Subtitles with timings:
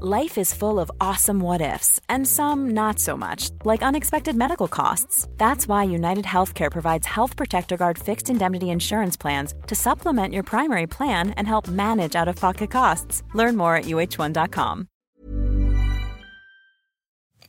[0.00, 4.68] Life is full of awesome what ifs, and some not so much, like unexpected medical
[4.68, 5.26] costs.
[5.38, 10.44] That's why United Healthcare provides Health Protector Guard fixed indemnity insurance plans to supplement your
[10.44, 13.24] primary plan and help manage out of pocket costs.
[13.34, 14.86] Learn more at uh1.com.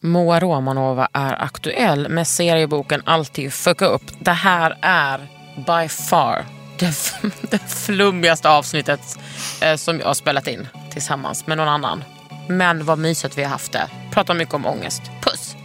[0.02, 4.12] Moa Romanova är aktuell med serieboken Alltid fucka upp.
[4.20, 6.46] Det här är by far
[6.80, 6.94] det,
[7.52, 9.20] det flummigaste avsnittet
[9.62, 12.04] eh, som jag har spelat in tillsammans med någon annan.
[12.52, 13.90] Men vad mysigt vi har haft det.
[14.12, 15.02] Pratar mycket om ångest.
[15.22, 15.56] Puss!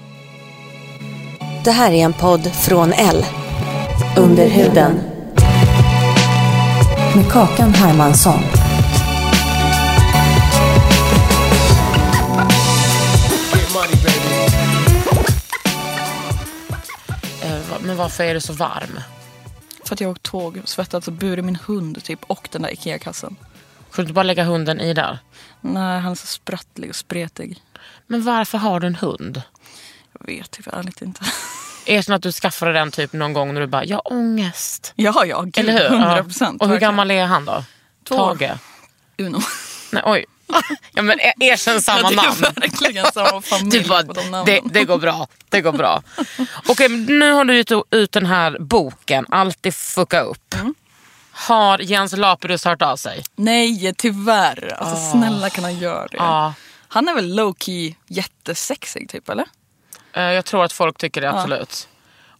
[1.64, 3.24] Det här är en podd från L.
[4.16, 5.00] Under huden.
[7.14, 8.42] Med Kakan Hermansson.
[17.42, 19.00] Eh, men varför är du så varm?
[19.84, 22.72] För att jag har åkt tåg svettats och burit min hund typ och den där
[22.72, 23.36] Ikea-kassen.
[23.90, 25.18] Får du inte bara lägga hunden i där?
[25.66, 27.58] Nej, han är så sprattlig och spretig.
[28.06, 29.42] Men varför har du en hund?
[30.18, 31.20] Jag vet typ ärligt inte.
[31.86, 34.92] Erkänn att du skaffade den typ någon gång när du bara, jag har ångest.
[34.96, 35.84] ja, ja, gud, Eller hur?
[35.96, 36.22] 100 Ja.
[36.24, 36.62] procent.
[36.62, 37.64] Och hur gammal är han då?
[38.08, 38.16] Två.
[38.34, 38.50] Tage?
[39.18, 39.40] Uno.
[39.92, 40.24] Nej, oj.
[40.92, 42.54] Ja, men e- erkänn samma Ja, det är namn.
[42.60, 44.44] verkligen samma familj Du bara, på de namnen.
[44.64, 45.28] det, det går bra.
[45.48, 46.02] Det går bra.
[46.68, 50.54] Okej, nu har du gett ut den här boken, Alltid fucka upp.
[50.54, 50.74] Mm.
[51.34, 53.22] Har Jens Lapidus hört av sig?
[53.36, 54.74] Nej, tyvärr.
[54.78, 56.16] Alltså snälla kan han göra det?
[56.16, 56.54] Ja.
[56.88, 59.46] Han är väl low key jättesexig typ eller?
[60.12, 61.88] Eh, Jag tror att folk tycker det, absolut.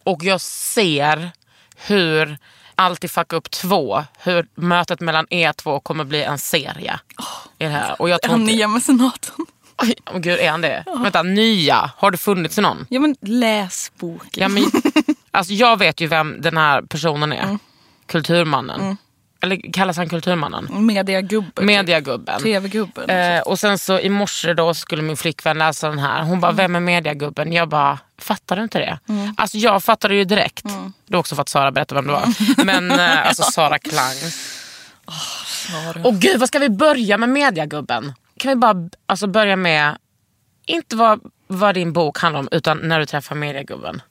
[0.05, 1.31] Och jag ser
[1.77, 2.39] hur
[2.77, 7.01] Alltid fucka upp två, hur mötet mellan er två kommer bli en serie.
[7.59, 8.03] I det här.
[8.03, 8.53] Och jag Är han inte...
[8.53, 9.35] nya mecenaten?
[9.83, 10.85] Oj, åh gud, är han det?
[11.03, 11.91] Vänta, nya?
[11.97, 12.87] Har det funnits någon?
[12.91, 14.29] Ja men läs boken.
[14.43, 14.65] Ja, men,
[15.31, 17.43] alltså, jag vet ju vem den här personen är.
[17.43, 17.59] Mm.
[18.19, 18.97] Kulturmannen.
[19.43, 20.87] Eller kallas han Kulturmannen?
[20.87, 21.67] Mediagubben.
[21.67, 22.43] Mediagubben.
[22.43, 23.11] TV-gubben.
[23.11, 26.23] Eh, och sen så i morse då skulle min flickvän läsa den här.
[26.23, 26.57] Hon bara, Mm.
[26.57, 27.53] vem är mediagubben?
[27.53, 28.99] Jag bara, fattar du inte det?
[29.37, 30.65] Alltså jag fattade ju direkt.
[30.65, 30.93] Mm.
[31.07, 32.65] Det var också för att Sara berättade vem det var.
[32.65, 34.15] Men eh, alltså Sara Klang.
[35.47, 36.03] Sara.
[36.09, 38.13] Och gud, vad ska vi börja med mediagubben?
[38.39, 39.97] Kan vi bara alltså, börja med,
[40.67, 44.03] inte vad, vad din bok handlar om, utan när du träffar mediagubben.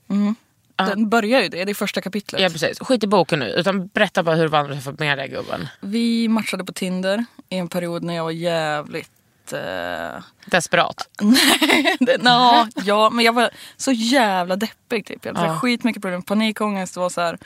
[0.75, 2.41] Den börjar ju det, det är första kapitlet.
[2.41, 3.45] Ja precis, skit i boken nu.
[3.50, 5.67] Utan berätta bara hur du när du träffade mediagubben.
[5.81, 9.53] Vi matchade på Tinder i en period när jag var jävligt...
[9.53, 10.23] Eh...
[10.45, 11.09] Desperat.
[11.22, 15.06] Nej, no, ja, men jag var så jävla deppig.
[15.06, 15.25] Typ.
[15.25, 15.53] Jag hade Ja.
[15.53, 15.59] ja.
[15.59, 16.95] skitmycket problem, panikångest.
[16.95, 17.38] Var så här,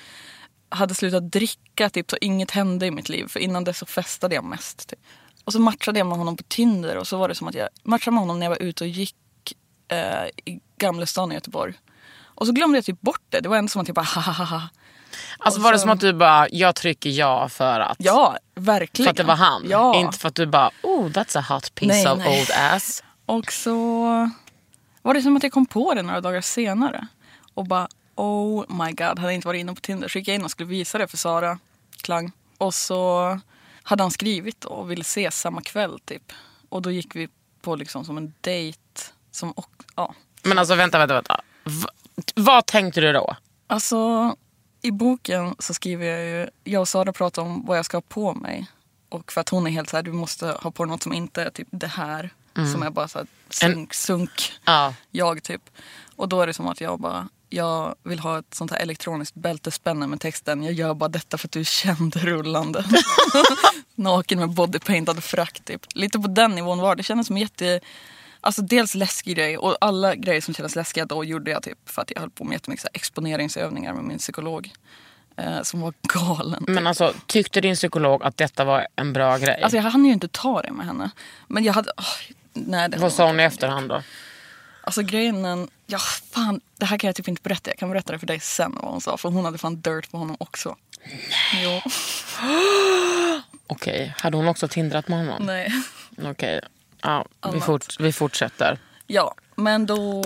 [0.70, 3.28] hade slutat dricka typ, så inget hände i mitt liv.
[3.28, 4.90] För innan det så festade jag mest.
[4.90, 5.00] Typ.
[5.44, 7.70] Och så matchade jag med honom på Tinder och så var det som att jag
[7.84, 9.16] matchade med honom när jag var ute och gick
[9.88, 11.74] eh, i Gamlestan i Göteborg.
[12.38, 13.40] Och så glömde jag typ bort det.
[13.40, 14.62] Det var ändå som att jag bara ha ha ha.
[15.40, 17.98] Alltså Och var det så- som att du bara, jag trycker ja för att?
[18.00, 19.06] Ja, verkligen.
[19.06, 19.66] För att det var han?
[19.70, 19.96] Ja.
[19.96, 22.40] Inte för att du bara, oh that's a hot piece Nej, of nej.
[22.42, 23.04] old ass.
[23.26, 23.72] Och så
[25.02, 27.08] var det som att jag kom på det några dagar senare.
[27.54, 30.36] Och bara oh my god, hade jag inte varit inne på Tinder så gick jag
[30.36, 31.60] in och skulle visa det för Sara
[32.02, 32.32] Klang.
[32.58, 33.40] Och så
[33.84, 36.32] hade han skrivit och ville ses samma kväll typ.
[36.70, 37.30] Och då gick vi
[37.62, 38.80] på liksom som en dejt.
[39.32, 40.14] Som och, ja.
[40.44, 41.42] Men alltså vänta, vänta, vänta.
[42.36, 43.36] Vad tänkte du då?
[43.68, 44.36] Alltså
[44.82, 48.02] i boken så skriver jag ju, jag och Sara pratar om vad jag ska ha
[48.02, 48.68] på mig.
[49.10, 51.14] Och för att hon är helt så här, du måste ha på dig något som
[51.14, 52.30] inte är typ det här.
[52.74, 54.94] Som är bara så här sunk, sunk Ja.
[55.12, 55.62] jag typ.
[56.16, 59.36] Och då är det som att jag bara, jag vill ha ett sånt här elektroniskt
[59.36, 62.86] bältespänne med texten jag gör bara detta för att du är känd rullande.
[63.96, 65.82] Naken med bodypaintad frack typ.
[65.94, 67.00] Lite på den nivån var det.
[67.00, 67.80] Det kändes som jätte,
[68.48, 72.02] alltså dels läskig grej och alla grejer som kändes läskiga då gjorde jag typ för
[72.02, 74.72] att jag höll på med jättemycket så exponeringsövningar med min psykolog.
[75.38, 76.60] Eh, som var galen.
[76.66, 76.70] typ.
[76.76, 79.62] Men alltså, tyckte din psykolog att detta var en bra grej?
[79.62, 81.10] Alltså jag hann ju inte ta det med henne.
[81.48, 84.04] Men jag hade, åh, nej det vad sa hon i efterhand då?
[84.82, 85.98] Alltså grejen, ja
[86.32, 87.70] fan, det här kan jag typ inte berätta.
[87.70, 89.18] Jag kan berätta det för dig sen vad hon sa.
[89.18, 90.76] För hon hade fan dirt på honom också.
[91.54, 91.82] Nej.
[91.84, 91.92] Jo.
[93.68, 95.44] Okej, hade hon också tindrat med honom?
[95.46, 95.72] Nej.
[96.24, 96.62] Okej,
[97.02, 98.80] ja, vi, fort, vi fortsätter.
[99.08, 100.24] Ja, men då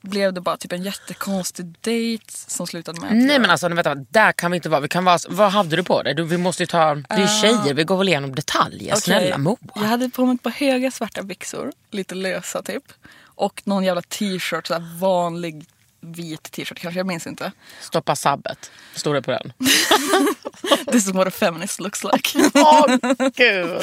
[0.00, 4.32] blev det bara typ en jättekonstig dejt som slutade med Nej men alltså vänta, där
[4.32, 4.80] kan vi inte vara.
[4.80, 6.14] Vi kan vara vad hade du på dig?
[6.14, 8.92] Du, vi måste ju ta, det är ju tjejer, vi går väl igenom detaljer.
[8.92, 9.56] Okej, Snälla Moa.
[9.74, 12.84] Jag hade på mig ett par höga svarta byxor, lite lösa typ.
[13.20, 15.66] Och någon jävla t-shirt, så här vanlig
[16.00, 17.52] vit t-shirt kanske, jag minns inte.
[17.80, 18.70] Stoppa sabbet.
[18.94, 19.52] Stod det på den?
[20.92, 22.50] This is what a feminist looks like.
[22.54, 22.96] Åh
[23.36, 23.82] gud.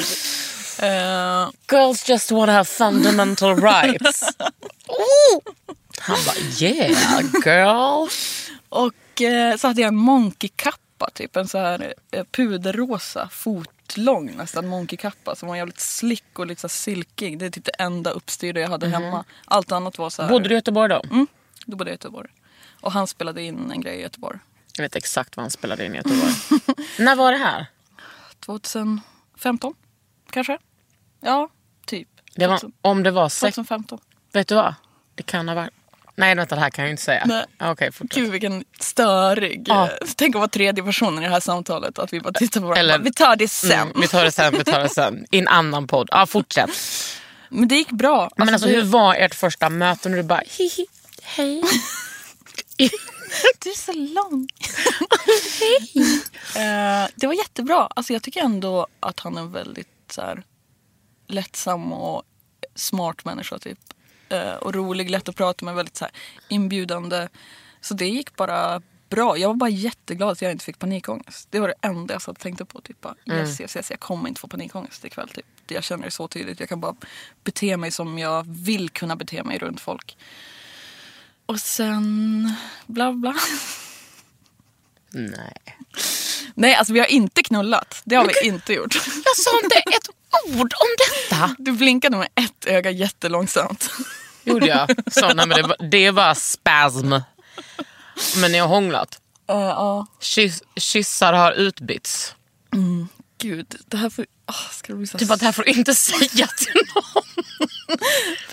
[0.78, 4.22] Eh, Girls just wanna have fundamental rights.
[4.88, 5.52] Oh.
[6.00, 8.08] Han bara yeah girl.
[8.68, 14.66] och eh, så hade jag en monkeykappa, typ en så här eh, puderrosa fotlång nästan
[14.68, 17.38] monkeykappa som var jävligt slick och liksom silkig.
[17.38, 19.24] Det är typ det enda uppstyrda jag hade hemma.
[19.44, 20.28] Allt annat var så här.
[20.28, 21.02] Bodde du i Göteborg då?
[21.10, 21.26] Mm,
[21.66, 22.28] då bodde jag i Göteborg.
[22.80, 24.38] Och han spelade in en grej i Göteborg.
[24.76, 26.32] Jag vet exakt vad han spelade in i Göteborg.
[26.98, 27.66] När var det här?
[28.40, 29.74] 2015
[30.30, 30.58] kanske?
[31.26, 31.48] Ja,
[31.86, 32.08] typ.
[32.34, 33.54] Det var, 2000 om det var sex...
[33.54, 33.98] 2015.
[34.32, 34.74] Vet du vad?
[35.14, 35.70] Det kan ha varit...
[36.18, 37.22] Nej vänta det här kan jag inte säga.
[37.26, 37.44] Nej.
[37.60, 38.16] Okej fortsätt.
[38.16, 39.64] Gud vilken störig.
[39.68, 39.84] Ja.
[39.84, 41.98] eh, Tänk att vara tredje person i det här samtalet.
[41.98, 42.80] Att vi bara tittar på varandra.
[42.94, 43.70] Eller- vi tar det sen.
[43.72, 45.26] Mm, vi tar det sen, vi tar det sen.
[45.30, 46.08] I en annan podd.
[46.10, 46.70] Ja fortsätt.
[47.48, 48.30] Men det gick bra.
[48.36, 50.86] Men alltså det, hur var ert första möte när du bara hihi,
[51.22, 51.62] hej?
[53.58, 54.48] Du är så lång.
[56.56, 57.88] Eh, det var jättebra.
[57.96, 60.42] Alltså, jag tycker ändå att han är väldigt så här,
[61.26, 62.22] lättsam och
[62.74, 63.58] smart människa.
[63.58, 63.78] Typ.
[64.28, 66.14] Eh, och rolig, lätt att prata med, väldigt så här,
[66.48, 67.28] inbjudande.
[67.80, 69.38] Så det gick bara bra.
[69.38, 71.48] Jag var bara jätteglad att jag inte fick panikångest.
[71.50, 72.80] Det var det enda jag satt och tänkte på.
[72.80, 75.28] Typ, bara, yes, yes, yes, jag kommer inte få panikångest ikväll.
[75.28, 75.46] Typ.
[75.68, 76.60] Jag känner det så tydligt.
[76.60, 76.96] Jag kan bara
[77.44, 80.16] bete mig som jag vill kunna bete mig runt folk.
[81.46, 82.54] Och sen
[82.86, 83.34] bla bla.
[85.10, 85.78] Nej.
[86.56, 88.02] Nej, alltså vi har inte knullat.
[88.04, 88.94] Det har vi inte gjort.
[89.24, 90.08] Jag sa inte ett
[90.60, 91.54] ord om detta.
[91.58, 93.90] Du blinkade med ett öga jättelångsamt.
[94.44, 94.90] Gjorde jag?
[95.12, 97.14] Så, nej, men det, var, det var spasm.
[98.36, 99.20] Men ni har hånglat.
[99.48, 102.34] Eh, Ja, Kyss, kyssar har utbytts.
[103.38, 103.76] gud.
[103.86, 104.26] Det här får...
[104.48, 105.18] Oh, ska det bli så...
[105.18, 107.22] Typ att det här får du inte säga till någon.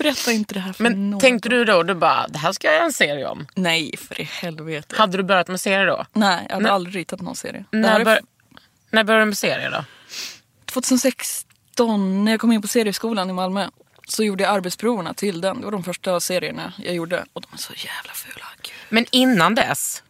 [0.03, 1.19] Berätta inte det här för Men någon.
[1.19, 3.47] tänkte du då, du bara, det här ska jag göra en serie om.
[3.55, 4.95] Nej, för i helvete.
[4.97, 6.05] Hade du börjat med serie då?
[6.13, 6.71] Nej, jag hade Nej.
[6.71, 7.65] aldrig ritat någon serie.
[7.71, 8.19] Det här När, är bör,
[8.91, 9.83] när började du med serie då?
[10.65, 13.67] 2016, när jag kom in på serieskolan i Malmö,
[14.07, 15.59] så gjorde jag arbetsproverna till den.
[15.59, 17.25] Det var de första serierna jag gjorde.
[17.33, 18.45] Och de är så jävla fula.
[18.61, 18.73] Gud.
[18.89, 20.03] Men innan dess,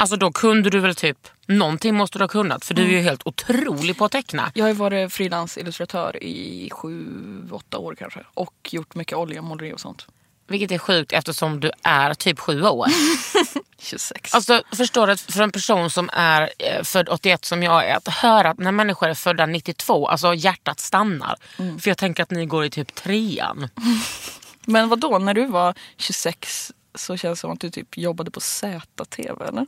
[0.00, 3.00] alltså då kunde du väl typ, någonting måste du ha kunnat för du är ju
[3.00, 4.52] helt otrolig på att teckna.
[4.54, 7.06] Jag har ju varit frilansillustratör i sju,
[7.50, 8.20] åtta år kanske.
[8.34, 10.06] Och gjort mycket oljemåleri och sånt.
[10.46, 12.86] Vilket är sjukt eftersom du är typ sju år.
[13.78, 14.34] 26.
[14.34, 18.08] Alltså förstår du, för en person som är eh, född 81 som jag är, att
[18.08, 21.36] höra att när människor är födda 92, alltså hjärtat stannar.
[21.56, 23.68] För jag tänker att ni går i typ trean.
[24.64, 28.30] Men vad då när du var 26 så känns det som att du typ jobbade
[28.30, 29.66] på ZTV eller?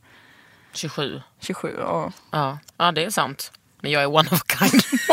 [0.73, 1.23] 27.
[1.41, 2.13] 27, ja.
[2.31, 3.53] Ja, ja det är sant.
[3.81, 4.83] Men jag är one of a kind.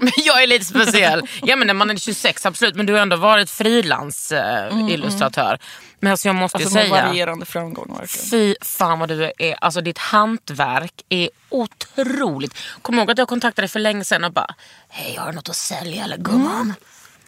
[0.00, 1.22] men jag är lite speciell.
[1.42, 5.58] Ja men när man är 26 absolut, men du har ändå varit frilansillustratör.
[6.00, 7.06] Men alltså jag måste Alltså ju säga.
[7.06, 8.26] varierande framgång verkligen.
[8.30, 12.54] Fy fan vad du är, alltså ditt hantverk är otroligt.
[12.82, 14.54] Kom ihåg att jag kontaktade dig för länge sedan och bara,
[14.88, 16.74] hej har du något att sälja eller gumman?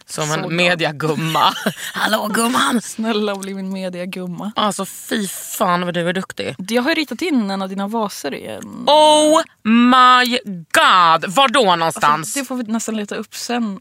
[0.09, 1.55] Som Så en mediagumma.
[1.95, 2.83] Hallå gumman!
[2.83, 4.53] Snälla bli min mediagumma.
[4.57, 6.55] Alltså fy fan vad du är duktig.
[6.69, 8.85] Jag har ju ritat in en av dina vaser i en...
[8.87, 10.39] Oh my
[10.73, 11.35] god!
[11.35, 12.35] Var då någonstans?
[12.35, 13.81] Det får vi nästan leta upp sen.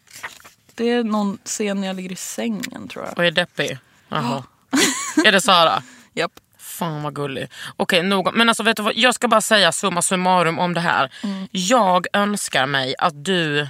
[0.75, 3.17] Det är någon scen när jag ligger i sängen tror jag.
[3.17, 3.77] Och är deppig?
[4.09, 4.43] Jaha.
[5.25, 5.83] är det Sara?
[6.13, 6.31] Japp.
[6.59, 7.49] Fan vad gullig.
[7.77, 8.33] Okej, nog.
[8.33, 8.95] Men alltså vet du vad?
[8.95, 11.11] Jag ska bara säga summa summarum om det här.
[11.23, 11.47] Mm.
[11.51, 13.67] Jag önskar mig att du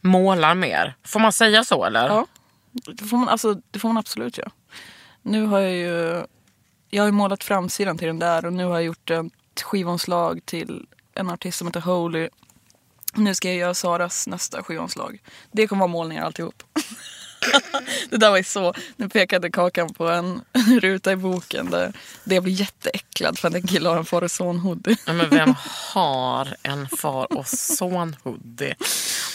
[0.00, 0.96] målar mer.
[1.04, 2.08] Får man säga så eller?
[2.08, 2.26] Ja.
[2.72, 4.50] Det får man, alltså, det får man absolut göra.
[5.22, 6.24] Nu har jag ju...
[6.90, 10.40] Jag har ju målat framsidan till den där och nu har jag gjort ett skivomslag
[10.44, 12.28] till en artist som heter Holy.
[13.14, 15.22] Nu ska jag göra Saras nästa skivomslag.
[15.52, 16.62] Det kommer vara målningar alltihop.
[18.10, 18.74] det där var ju så.
[18.96, 20.40] Nu pekade Kakan på en
[20.80, 21.92] ruta i boken där,
[22.24, 24.96] det jag blir jätteäcklad för att en kille har en far och son-hoodie.
[25.06, 25.54] Ja, men vem
[25.92, 28.74] har en far och son-hoodie?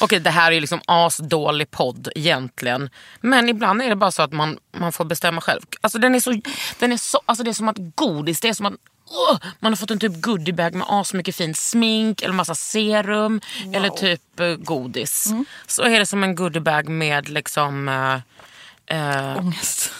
[0.02, 2.90] Okej, det här är ju liksom asdålig podd egentligen.
[3.22, 5.62] Men ibland är det bara så att man, man får bestämma själv.
[5.82, 6.42] Alltså, den är så,
[6.80, 8.74] den är så, alltså det är som att godis, det är som att
[9.10, 13.42] åh, man har fått en typ goodiebag med asmycket fint smink eller massa serum
[13.74, 15.34] eller typ eh, godis.
[15.68, 18.16] Så är det som en goodiebag med liksom eh,
[18.98, 19.92] eh, Ångest.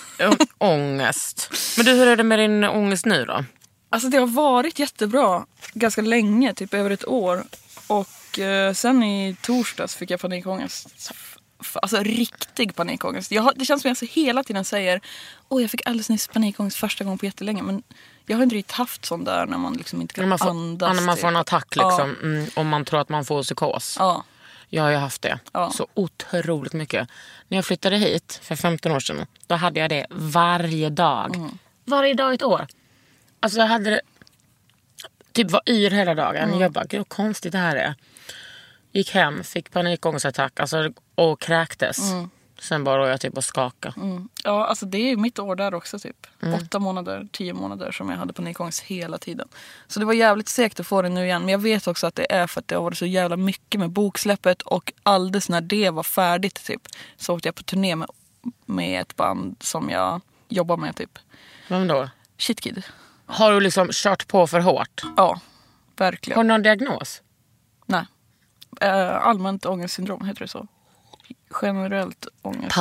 [0.58, 1.50] ångest.
[1.78, 3.46] Men du, hur är det med din ångest nu då?
[3.90, 7.44] Alltså det har varit jättebra ganska länge, typ över ett år.
[7.88, 11.12] Och eh, sen i torsdags fick jag panikångest.
[11.82, 13.32] Alltså riktig panikångest.
[13.32, 15.02] Jag har, det känns som att jag hela tiden säger
[15.50, 17.62] Åh jag fick alldeles nyss panikångest första gången på jättelänge.
[17.64, 17.84] Men
[18.26, 20.50] jag har inte riktigt haft sån där när man liksom inte kan När man får,
[20.50, 20.88] andas.
[20.88, 21.40] ja, när man får en typ.
[21.42, 21.88] attack Ja.
[21.90, 23.96] liksom, mm, om man tror att man får psykos.
[24.00, 24.24] Ja.
[24.70, 25.72] Jag har ju haft det Ja.
[25.72, 27.08] så otroligt mycket.
[27.48, 31.36] När jag flyttade hit för 15 år sedan, då hade jag det varje dag.
[31.36, 31.58] Mm.
[31.86, 32.68] Varje dag i ett år.
[33.40, 34.02] Alltså jag hade det,
[35.32, 36.50] typ var yr hela dagen.
[36.50, 36.60] Mm.
[36.60, 37.96] Jag bara, gud vad konstigt det här är.
[38.94, 42.00] Gick hem, fick panikångestattack alltså, och kräktes.
[42.60, 43.94] Sen bara jag typ och skakade.
[43.98, 44.30] Mm.
[44.44, 46.28] Ja, alltså det är mitt år där också typ.
[46.42, 46.54] Mm.
[46.54, 49.48] Åtta månader, tio månader som jag hade panikångest hela tiden.
[49.88, 51.42] Så det var jävligt segt att få det nu igen.
[51.42, 53.80] Men jag vet också att det är för att det har varit så jävla mycket
[53.80, 56.82] med boksläppet och alldeles när det var färdigt typ
[57.18, 58.10] så åkte jag på turné med,
[58.66, 61.20] med ett band som jag jobbar med typ.
[61.68, 62.10] Vem då?
[62.38, 62.84] Shitkid.
[63.26, 65.02] Har du liksom kört på för hårt?
[65.18, 65.40] Ja,
[65.98, 66.38] verkligen.
[66.38, 67.22] Har du någon diagnos?
[67.86, 68.06] Nej.
[68.82, 70.68] Eh, allmänt ångestsyndrom, heter det så?
[71.62, 72.72] Generellt ångestsyndrom.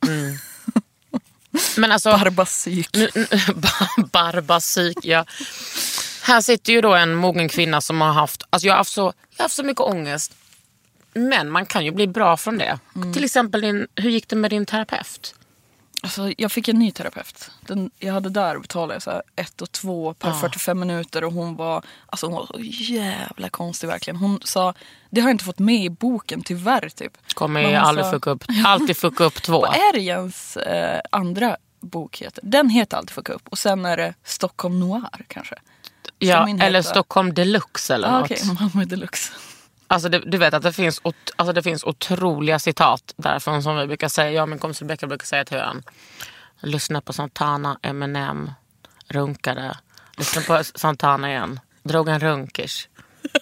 [0.00, 0.28] Panne.
[1.76, 2.10] Men alltså...
[2.92, 3.10] Nu-
[4.12, 5.24] Barbapsyk, ja.
[6.22, 9.00] Här sitter ju då en mogen kvinna som har haft, alltså jag har haft så,
[9.00, 10.32] jag har haft så mycket ångest.
[11.14, 12.78] Men man kan ju bli bra från det.
[13.14, 15.34] Till exempel, din, hur gick det med din terapeut?
[16.02, 17.50] Alltså, jag fick en ny terapeut.
[17.60, 21.32] Den, jag hade där betalade jag så här ett och två per 45 minuter och
[21.32, 22.56] hon var, alltså hon var så
[22.92, 24.16] jävla konstig verkligen.
[24.16, 24.74] Hon sa,
[25.10, 27.12] det har jag inte fått med i boken tyvärr typ.
[27.34, 29.60] Kommer ju aldrig sa- fucka upp, alltid fucka upp två.
[29.60, 32.40] Vad är det Jens eh, andra bok heter?
[32.46, 35.54] Den heter Alltid fucka upp och sen är det Stockholm Noir kanske.
[36.18, 38.30] Ja, eller heter- Stockholm deluxe eller Ah, något.
[38.30, 39.32] Okej, Malmö Deluxe.
[39.92, 43.76] Alltså det, du vet att det finns, ot- alltså det finns otroliga citat därifrån som
[43.76, 44.30] vi brukar säga.
[44.32, 45.82] Jag och min kompis Rebecca brukar säga till varandra.
[46.60, 48.50] Lyssna på Santana, Eminem,
[49.08, 49.78] runkade.
[50.16, 51.60] Lyssna på Santana igen.
[51.82, 52.88] Drog en runkers.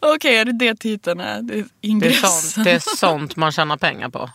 [0.00, 1.42] Okej, är det det titeln är?
[1.42, 1.64] Det är
[2.00, 4.30] Det är, sånt, det är sånt man tjänar pengar på.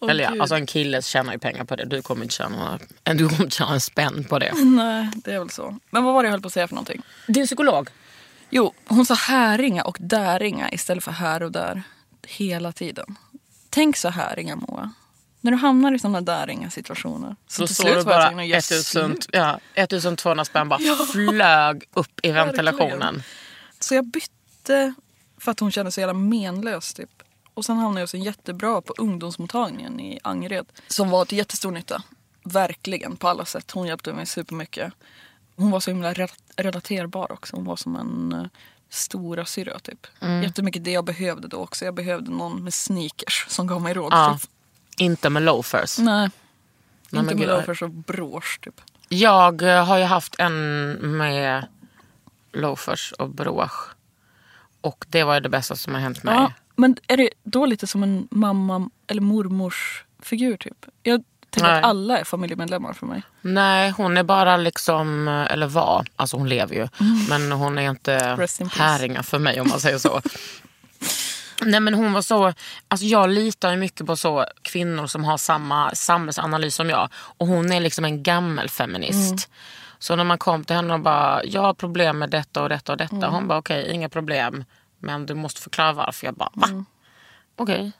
[0.00, 0.40] Åh, Eller ja, Gud.
[0.40, 1.84] alltså en kille tjänar ju pengar på det.
[1.84, 4.52] Du kommer inte tjäna, en- du kommer inte tjäna en spänn på det.
[4.64, 5.78] Nej, det är väl så.
[5.90, 7.02] Men vad var det jag höll på att säga för någonting?
[7.26, 7.88] Din psykolog?
[8.50, 11.82] Jo, hon sa häringa och däringa istället för här och där.
[12.26, 13.16] Hela tiden.
[13.70, 14.92] Tänk så häringa Moa.
[15.40, 17.36] När du hamnar i sådana däringa situationer.
[17.46, 19.28] Så Så till såg slut du bara tvungen att göra 1000, slut.
[19.32, 20.80] ja, 1200 spänn bara
[21.12, 23.22] flög upp i ventilationen.
[23.80, 24.94] Så jag bytte
[25.38, 27.10] för att hon kände sig jävla menlös typ.
[27.54, 30.66] Och sen hamnade jag hos en jättebra på ungdomsmottagningen i Angered.
[30.88, 32.02] Som var till jättestor nytta.
[32.44, 33.70] Verkligen på alla sätt.
[33.70, 34.92] Hon hjälpte mig supermycket.
[35.60, 37.56] Hon var så himla re- relaterbar också.
[37.56, 38.46] Hon var som en uh,
[38.88, 40.06] stora syra typ.
[40.20, 40.42] Mm.
[40.42, 41.84] Jättemycket det jag behövde då också.
[41.84, 44.12] Jag behövde någon med sneakers som gav mig råd.
[44.12, 44.50] Ja, Typ.
[44.98, 45.98] inte med loafers.
[45.98, 46.30] Nej.
[47.10, 48.80] Nej, inte med loafers och brosch typ.
[49.08, 51.66] Jag eh, har ju haft en med
[52.52, 53.88] loafers och brosch.
[54.80, 56.34] Och det var ju det bästa som har hänt mig.
[56.34, 60.86] Ja, men är det då lite som en mamma eller mormors figur typ?
[61.02, 61.78] Jag tänker Nej.
[61.78, 63.22] att alla är familjemedlemmar för mig.
[63.40, 66.88] Nej, hon är bara liksom, eller var, alltså hon lever ju.
[67.28, 68.70] Men hon är inte Mm.
[68.72, 70.20] Häringa för mig om man säger så.
[71.62, 72.52] Nej men hon var så,
[72.88, 77.08] alltså jag litar ju mycket på så kvinnor som har samma samhällsanalys som jag.
[77.14, 79.30] Och hon är liksom en gammelfeminist.
[79.30, 79.38] Mm.
[79.98, 82.92] Så när man kom till henne och bara, jag har problem med detta och detta
[82.92, 83.16] och detta.
[83.16, 83.30] Mm.
[83.30, 84.64] Hon bara, okej inga problem.
[84.98, 86.26] Men du måste förklara varför.
[86.26, 86.66] Jag bara, va?
[86.66, 86.84] Mm.
[87.56, 87.92] Okej.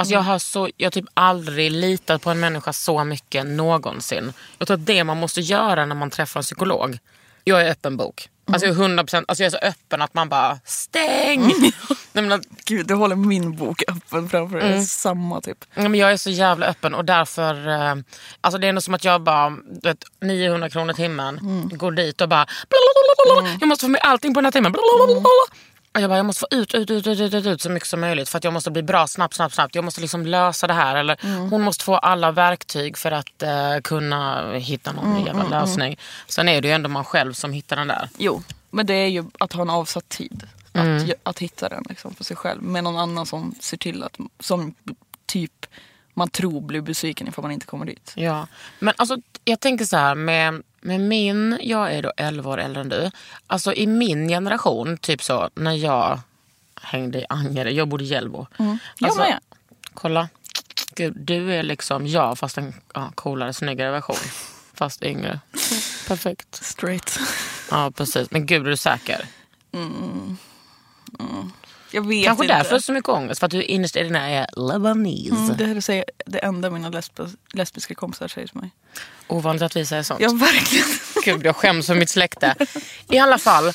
[0.00, 4.32] Alltså jag har så, jag typ aldrig litat på en människa så mycket någonsin.
[4.58, 6.98] Jag tror att det man måste göra när man träffar en psykolog.
[7.44, 8.28] Jag är öppen bok.
[8.46, 11.46] Alltså jag är 100%, alltså jag är så öppen att man bara stäng.
[12.12, 14.72] Nej, men att, Gud, du håller min bok öppen framför dig.
[14.72, 14.82] Mm.
[14.84, 15.64] Samma typ.
[15.74, 17.94] nej, men jag är så jävla öppen och därför, eh,
[18.40, 21.38] alltså det är ändå som att jag bara, du vet, 900 kronor timmen,
[21.72, 22.46] går dit och bara,
[23.60, 24.74] jag måste få med allting på den här timmen.
[24.74, 24.80] Och
[25.92, 28.28] jag bara, jag måste få ut, ut, ut, ut, ut, ut, så mycket som möjligt
[28.28, 29.74] för att jag måste bli bra snabbt, snabbt, snabbt.
[29.74, 30.96] Jag måste liksom lösa det här.
[30.96, 35.98] Eller hon måste få alla verktyg för att eh, kunna hitta någon jävla lösning.
[36.28, 38.08] Sen är det ju ändå man själv som hittar den där.
[38.18, 40.42] Jo, men det är ju att ha en avsatt tid.
[40.72, 41.10] Att, Mm.
[41.22, 42.62] att hitta den liksom för sig själv.
[42.62, 44.74] Med någon annan som ser till att, som
[45.26, 45.66] typ
[46.14, 48.12] man tror blir besviken ifall man inte kommer dit.
[48.16, 48.46] Ja,
[48.78, 52.80] men alltså jag tänker så här med, med min, jag är då 11 år äldre
[52.80, 53.10] än du.
[53.46, 56.20] Alltså i min generation, typ så när jag
[56.82, 58.46] hängde i Angered, jag bodde i Hjällbo.
[58.58, 59.40] Jag Alltså, med.
[59.94, 60.28] Kolla,
[60.94, 64.16] Gud, du är liksom jag fast en ja, coolare, snyggare version.
[64.74, 65.40] Fast yngre.
[66.08, 66.54] Perfekt.
[66.64, 67.18] Straight.
[67.70, 69.26] Ja precis, men gud är du säker?
[71.90, 72.56] Jag vet Kanske inte.
[72.56, 75.30] därför så mycket ångest, för att du innerst inne är Lebanese.
[75.34, 78.70] Mm, det här är säga- det enda mina lesbis, lesbiska kompisar säger till mig.
[79.26, 80.20] Ovanligt att vi säger sånt.
[80.20, 80.86] Ja, verkligen.
[81.24, 82.54] Gud, jag skäms för mitt släkte.
[83.08, 83.72] I alla fall.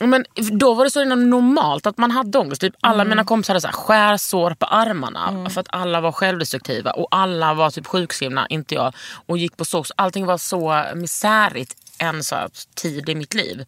[0.00, 2.60] Men då var det så normalt att man hade ångest.
[2.60, 5.50] Typ alla mina kompisar hade så här skärsår på armarna.
[5.50, 6.90] För att alla var självdestruktiva.
[6.90, 8.94] Och alla var typ sjukskrivna, inte jag.
[9.26, 9.92] Och gick på SOS.
[9.96, 13.64] Allting var så misärigt en så här tid i mitt liv.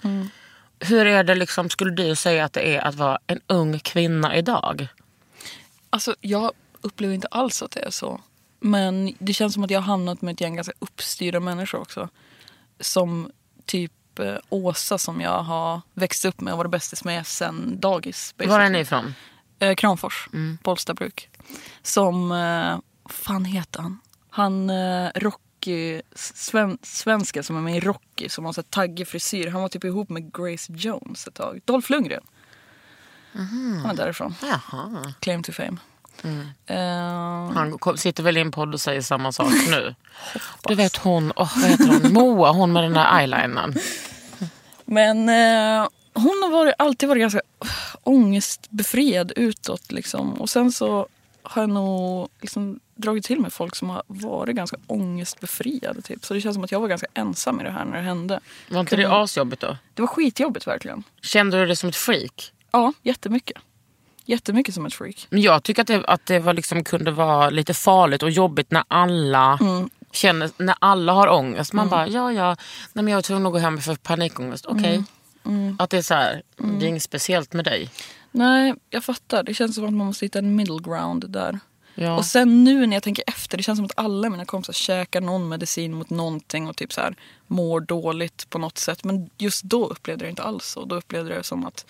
[0.81, 4.37] Hur är det liksom, skulle du säga att det är att vara en ung kvinna
[4.37, 4.89] idag?
[5.91, 8.21] Alltså jag upplever inte alls att det är så.
[8.61, 12.09] Men det känns som att jag har hamnat med ett gäng ganska uppstyrda människor också.
[12.81, 13.31] Som
[13.67, 18.35] typ eh, Åsa som jag har växt upp med och varit bästis med sen dagis.
[18.37, 18.73] Var är basically.
[18.73, 19.15] ni ifrån?
[19.59, 20.29] Eh, Kramfors,
[20.63, 21.29] Bollstabruk.
[21.83, 24.01] Som, eh, fan heter han?
[24.31, 25.11] Han eh,
[25.65, 29.47] Rocky, sven, svensken som är med i Rocky som har så taggig frisyr.
[29.51, 31.61] Han var typ ihop med Grace Jones ett tag.
[31.65, 32.23] Dolph Lundgren.
[33.83, 34.35] Han är därifrån.
[34.43, 35.15] Jaha.
[35.21, 35.77] Claim to fame.
[36.67, 39.95] Eh, Han kom- sitter väl i en podd och säger samma sak nu.
[40.69, 42.13] Du vet hon, oh, vad heter hon?
[42.13, 43.75] Moa, hon med den där eyelinern.
[44.85, 47.41] Men eh, hon har varit, alltid varit ganska
[48.03, 49.93] ångestbefriad utåt.
[49.93, 50.35] Liksom.
[50.35, 51.07] Och sen så
[51.43, 56.03] har jag nog liksom dragit till mig folk som har varit ganska ångestbefriade.
[56.03, 56.25] Typ.
[56.25, 58.41] Så det känns som att jag var ganska ensam i det här när det hände.
[58.71, 59.77] Var inte det asjobbigt då?
[59.95, 61.03] Det var skitjobbigt verkligen.
[61.23, 62.53] Kände du det som ett freak?
[62.71, 63.57] Ja, jättemycket.
[64.25, 65.27] Jättemycket som ett freak.
[65.31, 68.71] Men jag tycker att det, att det var liksom, kunde vara lite farligt och jobbigt
[68.71, 69.91] när alla Mm.
[70.13, 71.73] känner, när alla har ångest.
[71.73, 72.49] Man bara, ja ja,
[72.93, 74.67] nej, men jag var tvungen att gå hem för panikångest.
[74.67, 75.05] Okej.
[75.47, 75.77] Mm.
[75.79, 77.91] Att det är så här, det är inget speciellt med dig.
[78.31, 79.43] Nej, jag fattar.
[79.43, 81.59] Det känns som att man måste hitta en middle ground där.
[82.03, 82.17] Ja.
[82.17, 85.21] Och sen nu när jag tänker efter, det känns som att alla mina kompisar käkar
[85.21, 87.17] någon medicin mot någonting och typ så här
[87.47, 89.05] mår dåligt på något sätt.
[89.05, 90.85] Men just då upplevde jag det inte alls så.
[90.85, 91.87] Då upplevde jag det som att,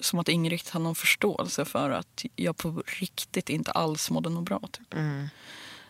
[0.00, 4.30] som att ingen riktigt hade någon förståelse för att jag på riktigt inte alls mådde
[4.30, 4.60] något bra.
[4.70, 4.94] Typ.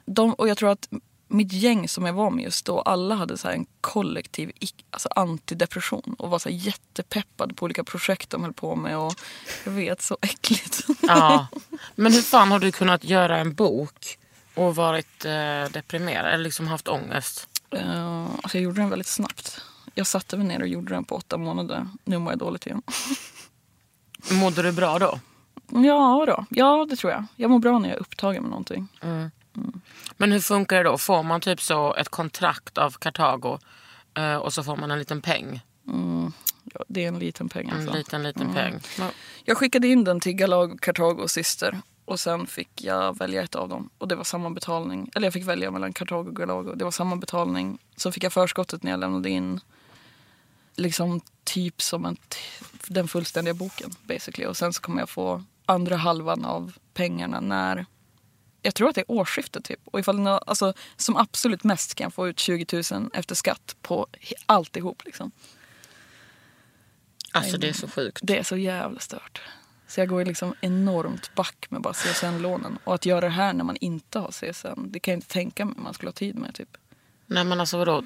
[0.05, 0.89] De, och jag tror att
[1.33, 4.53] mitt gäng som jag var med just då, alla hade så en kollektiv
[4.91, 8.99] alltså antidepression och var så här jättepeppade på olika projekt de höll på med.
[8.99, 9.15] Och
[9.65, 10.87] jag vet, så äckligt.
[11.03, 11.47] Ja.
[11.95, 14.19] Men hur fan har du kunnat göra en bok
[14.55, 17.49] och varit eh, deprimerad eller liksom haft ångest?
[17.75, 19.61] Uh, alltså jag gjorde den väldigt snabbt.
[19.95, 21.89] Jag satte mig ner och gjorde den på åtta månader.
[22.05, 22.83] Nu mår jag dåligt igen.
[24.31, 25.21] Mådde du bra då?
[25.69, 27.25] Ja då, ja det tror jag.
[27.37, 28.89] Jag mår bra när jag är upptagen med någonting.
[30.17, 30.99] Men hur funkar det då?
[30.99, 33.59] Får man typ så ett kontrakt av Kartago
[34.15, 35.61] eh, och så får man en liten peng?
[36.75, 37.95] Ja, det är en liten peng En alltså.
[37.95, 38.81] liten, liten peng.
[38.99, 39.11] Men-
[39.45, 41.81] Jag skickade in den till Galag, Kartago och Syster.
[42.05, 43.91] Och sen fick jag välja ett av dem.
[43.99, 45.11] Och det var samma betalning.
[45.15, 46.75] Eller jag fick välja mellan Kartago och Galago.
[46.75, 47.79] Det var samma betalning.
[47.97, 49.61] Så fick jag förskottet när jag lämnade in.
[50.77, 52.17] Liksom typ som en
[52.87, 54.47] den fullständiga boken basically.
[54.47, 57.87] Och sen så kommer jag få andra halvan av pengarna när
[58.63, 59.81] jag tror att det är årsskiftet typ.
[59.85, 63.77] Och ifall nå- alltså, som absolut mest kan jag få ut 20 000 efter skatt
[63.83, 64.07] på
[64.47, 65.31] alltihop liksom.
[67.33, 68.21] Alltså det är så sjukt.
[68.23, 69.41] Det är så jävla stört.
[69.89, 72.79] Så jag går ju liksom enormt back med bara CSN-lånen.
[72.85, 75.65] Och att göra det här när man inte har CSN, det kan jag inte tänka
[75.65, 76.55] mig man skulle ha tid med.
[76.55, 76.77] Typ.
[77.27, 78.05] Nej men alltså vadå?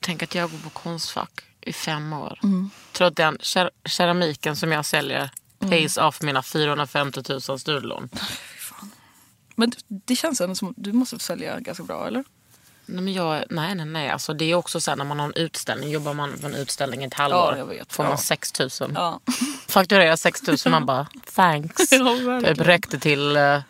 [0.00, 2.38] Tänk att jag går på Konstfack i fem år.
[2.42, 2.70] Mm.
[2.92, 8.08] Tror att den ker- keramiken som jag säljer pays off mina 450 000 studielån.
[9.60, 12.24] Men det känns ändå som du måste sälja ganska bra, eller?
[12.86, 14.08] Nej, men jag, nej, nej, nej.
[14.10, 15.90] Alltså, det är också så här, när man har en utställning.
[15.90, 17.38] Jobbar man på en utställning i ett halvår.
[17.52, 17.92] Ja, jag vet.
[17.92, 18.08] Får Ja.
[18.10, 18.70] man 6 000.
[18.94, 19.20] Ja.
[19.68, 21.92] Fakturerar 6 000 man bara thanks.
[21.92, 23.60] Ja, typ räckte till, eh,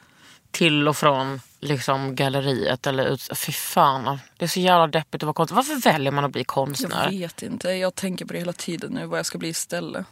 [0.50, 2.86] till och från liksom, galleriet.
[2.86, 4.18] Eller ut, fy fan.
[4.36, 5.56] Det är så jävla deppigt att vara konstnär.
[5.56, 7.10] Varför väljer man att bli Jag konstnär?
[7.10, 7.70] vet inte.
[7.70, 10.06] Jag tänker på det hela tiden nu, vad jag ska bli istället.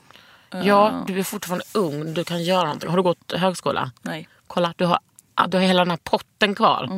[0.50, 2.14] Ja, du är fortfarande ung.
[2.14, 2.90] Du kan göra någonting.
[2.90, 3.90] Har du gått högskola?
[4.02, 4.28] Nej.
[4.46, 4.98] Kolla, du har,
[5.42, 6.88] ah, du har hela den här potten kvar.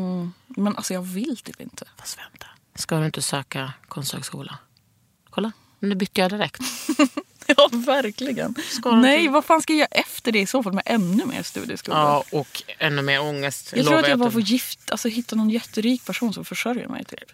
[0.46, 1.84] Men alltså jag vill typ inte.
[1.98, 2.46] Fast vänta.
[2.74, 4.58] Ska du inte söka konsthögskola?
[5.30, 6.60] Kolla, nu bytte jag direkt.
[7.56, 8.54] Ja, verkligen.
[8.84, 12.00] Nej, vad fan ska jag göra efter det i så fall med ännu mer studieskulder?
[12.00, 13.72] Ja, och ännu mer ångest.
[13.76, 17.04] Jag tror att jag bara får gift, alltså, hitta någon jätterik person som försörjer mig.
[17.04, 17.32] Typ.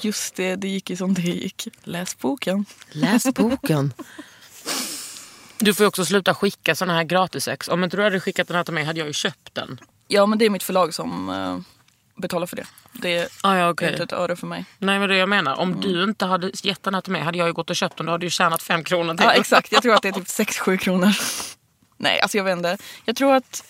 [0.00, 1.68] Just det, det gick ju som det gick.
[1.82, 2.64] Läs boken.
[2.90, 3.92] Läs boken.
[5.58, 7.68] Du får ju också sluta skicka såna här gratisex.
[7.68, 9.80] Om inte du hade skickat den här till mig hade jag ju köpt den.
[10.12, 11.58] Ja, men det är mitt förlag som eh,
[12.22, 12.66] betalar för det.
[12.92, 13.90] Det är Ah, ja, okej.
[13.92, 14.64] inte ett öre för mig.
[14.78, 15.54] Nej men det jag menar.
[15.54, 17.96] Om du inte hade gett den här till mig hade jag ju gått och köpt
[17.96, 18.06] den.
[18.06, 19.24] Då hade du tjänat fem kronor till.
[19.26, 19.72] Ja, exakt.
[19.72, 21.08] Jag tror att det är typ 6-7 kronor.
[21.96, 22.78] Nej, alltså jag vet inte.
[23.04, 23.64] Jag tror att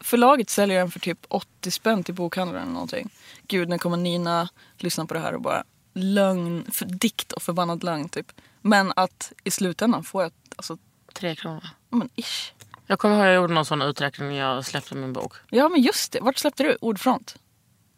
[0.00, 3.10] förlaget säljer den för typ 80 spänn till bokhandlaren eller någonting.
[3.48, 4.48] Gud, när kommer Nina
[4.78, 8.26] lyssna på det här och bara lögn, för, dikt och förbannad lögn typ.
[8.62, 10.78] Men att i slutändan får jag alltså,
[11.12, 11.68] Tre kronor.
[11.90, 12.52] men ish.
[12.90, 15.32] Jag kommer ihåg att jag gjorde någon sån uträkning när jag släppte min bok.
[15.50, 16.20] Ja, men just det.
[16.20, 16.76] Vart släppte du?
[16.80, 17.36] Ordfront?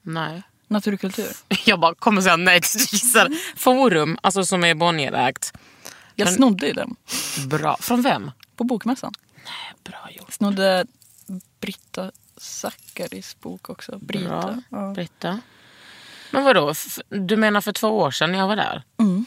[0.03, 0.43] Nej.
[0.69, 1.29] Naturkultur?
[1.65, 3.39] Jag bara kommer säga nej till.
[3.57, 5.53] Forum, alltså som är Bonnierägt.
[6.15, 6.97] Jag Men- snodde ju den
[7.47, 7.77] Bra.
[7.81, 8.31] Från vem?
[8.57, 9.13] på bokmässan.
[9.85, 10.33] Bra gjort.
[10.33, 10.85] Snodde
[11.61, 13.99] Britta Zackaris bok också.
[13.99, 14.29] Brita.
[14.29, 14.63] Bra.
[14.69, 14.93] Ja.
[14.95, 15.41] Britta.
[16.31, 16.75] Men vadå,
[17.09, 18.83] du menar för två år sedan när jag var där?
[18.99, 19.27] Mm.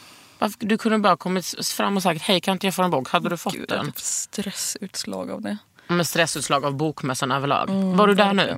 [0.60, 3.10] Du kunde bara kommit fram och sagt hej kan inte jag få en bok?
[3.10, 3.86] Hade du fått Gud, den?
[3.86, 5.58] fick stressutslag av det.
[5.88, 7.69] Med stressutslag av bokmässan överlag.
[7.69, 8.58] Mm, var du där nu?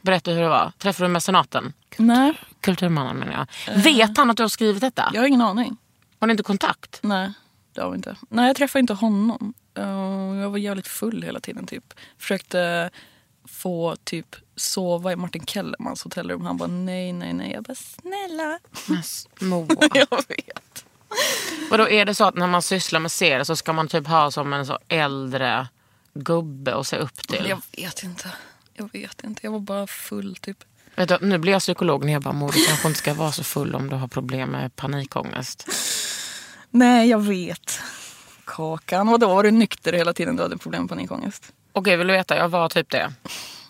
[0.00, 0.72] Berätta hur det var.
[0.78, 1.72] Träffade du mecenaten?
[1.96, 3.74] Nej, Kulturmannen menar jag.
[3.82, 5.10] Vet han att du har skrivit detta?
[5.14, 5.76] jag har ingen aning.
[6.20, 6.98] Har ni inte kontakt?
[7.02, 7.32] Nej,
[7.72, 8.16] det har vi inte.
[8.28, 9.54] Nej, jag träffade inte honom.
[9.74, 9.84] Eh,
[10.40, 11.66] jag var jävligt full hela tiden.
[11.66, 11.94] typ.
[12.18, 12.90] Försökte
[13.44, 16.46] få typ sova i Martin Kellermans hotellrum.
[16.46, 17.52] Han bara nej, nej, nej.
[17.52, 18.58] Jag bara snälla.
[19.40, 20.85] Men jag vet.
[21.70, 24.30] Vadå, är det så att när man sysslar med serier så ska man typ ha
[24.30, 25.68] som en så äldre
[26.14, 27.46] gubbe att se upp till?
[27.48, 28.32] Jag vet inte.
[28.74, 29.40] Jag vet inte.
[29.46, 30.64] Jag var bara full typ.
[30.96, 33.32] Vet du, nu blir jag psykolog när jag bara, mor du kanske inte ska vara
[33.32, 35.68] så full om du har problem med panikångest.
[36.70, 37.80] Nej, jag vet.
[38.44, 39.06] Kakan.
[39.06, 41.52] Vadå, var du nykter hela tiden du hade problem med panikångest?
[41.72, 42.36] Okej, vill du veta?
[42.36, 43.12] Jag var typ det.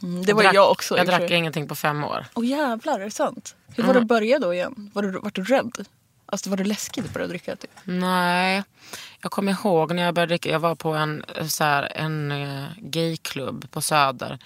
[0.03, 0.97] Mm, det var drack, jag också.
[0.97, 2.27] Jag och för drack ingenting på fem år.
[2.35, 3.55] Åh jävlar, är det sant?
[3.77, 4.91] Hur var det att börja då igen?
[4.95, 5.87] Var du, var du rädd?
[6.27, 7.57] Alltså var det läskigt att börja dricka?
[7.57, 7.71] Typ?
[7.85, 8.63] Nej,
[9.23, 10.51] jag kommer ihåg när jag började dricka.
[10.51, 14.39] Jag var på en, så här, en eh, gayklubb på Söder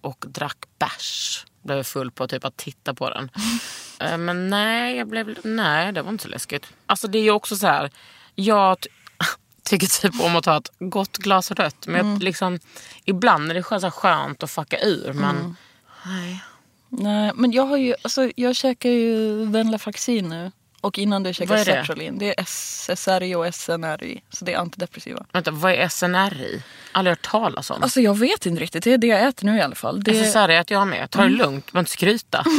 [0.00, 1.44] och drack bärs.
[1.62, 3.30] Blev full på typ att titta på den.
[4.00, 6.66] Eh, Men nej, jag blev, nej, det var inte så läskigt.
[6.86, 7.90] Alltså det är ju också så här.
[8.34, 8.88] Jag ty-
[9.62, 11.86] tycker typ om att ta ett gott glas rött.
[11.86, 12.58] Men jag, liksom,
[13.04, 15.12] ibland är det så skönt att fucka ur.
[15.12, 15.56] Men
[16.06, 16.40] nej.
[16.88, 20.52] Nej, men jag har ju, alltså jag käkar ju Venlafaxin nu.
[20.80, 22.10] Och innan det käkade Vad är jag det?
[22.10, 24.22] Det är SSRI och SNRI.
[24.30, 25.26] Så det är antidepressiva.
[25.32, 26.62] Vänta, vad är SNRI?
[26.92, 27.82] Aldrig hört talas om.
[27.82, 28.84] Alltså jag vet inte riktigt.
[28.84, 30.02] Det är det jag äter nu i alla fall.
[30.02, 31.10] Det, SSRI att jag med.
[31.10, 32.44] Ta det lugnt, du behöver inte skryta.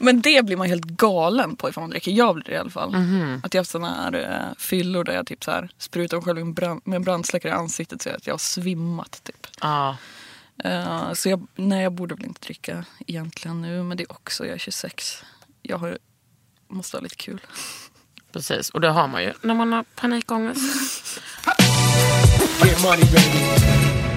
[0.00, 2.10] Men det blir man helt galen på ifall man dricker.
[2.10, 2.90] Jag blir det i alla fall.
[2.90, 3.40] Mhm.
[3.44, 6.24] Att jag har haft såna här uh, fyllor där jag typ så här sprutar mig
[6.24, 9.20] själv med brand, med brandsläckare i ansiktet så att jag har svimmat.
[9.24, 9.46] Typ.
[9.60, 9.96] Ja.
[10.64, 13.82] Eh, så jag, nej, jag borde väl inte dricka egentligen nu.
[13.82, 15.24] Men det är också, jag är 26.
[15.68, 15.98] Jag har,
[16.68, 17.40] måste ha lite kul.
[18.32, 21.20] Precis, och det har man ju när man har panikångest.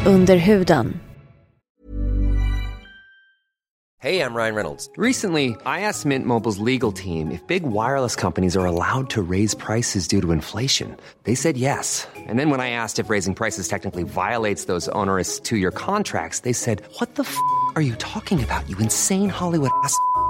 [0.06, 1.00] Under huden.
[4.02, 4.90] Hey, I'm Ryan Reynolds.
[4.96, 9.54] Recently, I asked Mint Mobile's legal team if big wireless companies are allowed to raise
[9.54, 10.96] prices due to inflation.
[11.26, 12.08] They said yes.
[12.16, 16.40] And then when I asked if raising prices technically violates those onerous two year contracts,
[16.42, 17.36] they said, What the f
[17.76, 19.94] are you talking about, you insane Hollywood ass?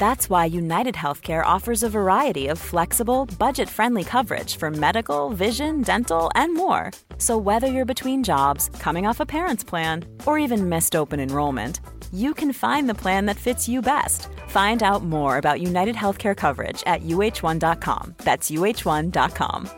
[0.00, 5.82] That's why United Healthcare offers a variety of flexible, budget friendly coverage for medical, vision,
[5.82, 6.90] dental, and more.
[7.18, 11.80] So, whether you're between jobs, coming off a parent's plan, or even missed open enrollment,
[12.12, 14.28] you can find the plan that fits you best.
[14.48, 18.14] Find out more about United Healthcare coverage at uh1.com.
[18.24, 19.68] That's uh1.com.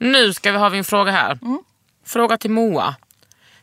[0.00, 1.38] Nu ska vi ha en fråga här.
[1.42, 1.58] Mm.
[2.04, 2.96] Fråga till Moa.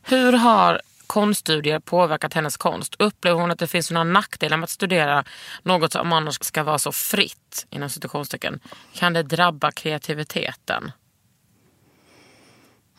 [0.01, 2.95] Hur har konststudier påverkat hennes konst?
[2.99, 5.23] Upplever hon att det finns några nackdelar med att studera
[5.63, 7.67] något som annars ska vara så fritt?
[7.69, 8.59] Inom situationstecken.
[8.93, 10.91] Kan det drabba kreativiteten?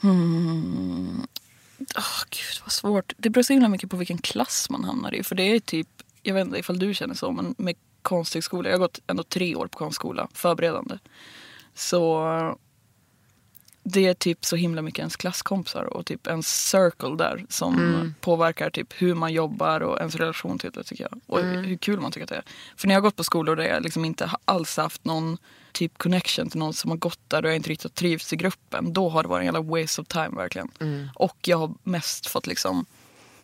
[0.00, 1.26] Hmm.
[1.96, 3.12] Åh gud vad svårt.
[3.16, 5.22] Det beror så himla mycket på vilken klass man hamnar i.
[5.22, 5.88] För det är typ,
[6.22, 8.68] jag vet inte ifall du känner så, men med konsthögskola.
[8.68, 10.98] Jag har gått ändå tre år på konstskola, förberedande.
[11.74, 12.58] Så
[13.82, 17.74] det är typ så himla mycket ens klasskompisar och typ en circle där som
[18.20, 21.20] påverkar typ hur man jobbar och ens relation till det tycker jag.
[21.26, 22.44] Och hur kul man tycker att det är.
[22.76, 25.38] För när jag har gått på skolor där jag liksom inte alls haft någon
[25.72, 28.92] typ connection till någon som har gått där och jag inte riktigt trivs i gruppen.
[28.92, 30.68] Då har det varit en jävla waste of time verkligen.
[31.14, 32.86] Och jag har mest fått liksom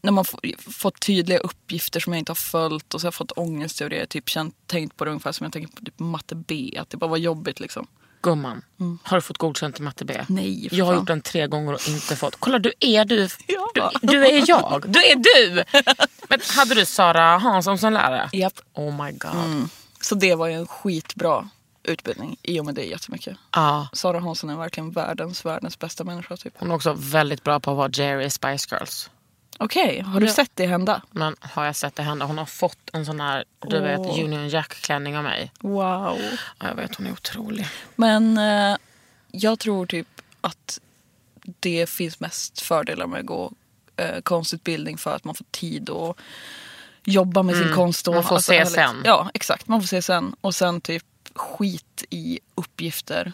[0.01, 3.15] när man få- fått tydliga uppgifter som jag inte har följt och så har jag
[3.15, 4.07] fått ångest över det.
[4.07, 6.75] Typ känt, tänkt på det ungefär som jag tänker på typ matte B.
[6.79, 7.87] Att det bara var jobbigt liksom.
[8.27, 8.63] Gumman,
[9.03, 10.21] har du fått godkänt i matte B?
[10.29, 12.37] Nej, Jag har gjort den tre gånger och inte fått.
[12.39, 13.29] Kolla, du är du.
[13.47, 13.91] Ja.
[14.03, 14.85] Du, du är jag.
[14.89, 15.65] Du är du.
[16.29, 18.31] Men hade du Sara Hansson som lärare?
[18.33, 18.61] Japp.
[18.75, 19.69] Oh my god.
[20.01, 21.49] Så det var ju en skitbra
[21.83, 23.37] utbildning i och med det jättemycket.
[23.53, 23.89] Ja.
[23.93, 26.37] Sara Hansson är verkligen världens, världens bästa människa.
[26.37, 26.55] Typ.
[26.57, 29.11] Hon är också väldigt bra på att vara Jerry i Spice Girls.
[29.59, 31.03] Okej, har du sett det hända?
[31.11, 32.25] Men har jag sett det hända?
[32.27, 33.99] Hon har fått en sån här du vet.
[34.01, 35.53] Union Jack-klänning av mig.
[35.61, 36.19] Wow.
[36.59, 37.67] Ja, jag vet, hon är otrolig.
[37.97, 38.77] Men eh,
[39.31, 40.07] jag tror typ
[40.41, 40.81] att
[41.61, 43.53] det finns mest fördelar med att gå
[43.97, 46.19] eh, konstutbildning för att man får tid och
[47.05, 48.09] jobba med sin konst.
[48.09, 48.25] Och, Mm.
[48.25, 49.03] Man får se ärligt- sen.
[49.05, 49.69] Ja, exakt.
[49.69, 50.35] Man får se sen.
[50.41, 53.33] Och sen typ skit i uppgifter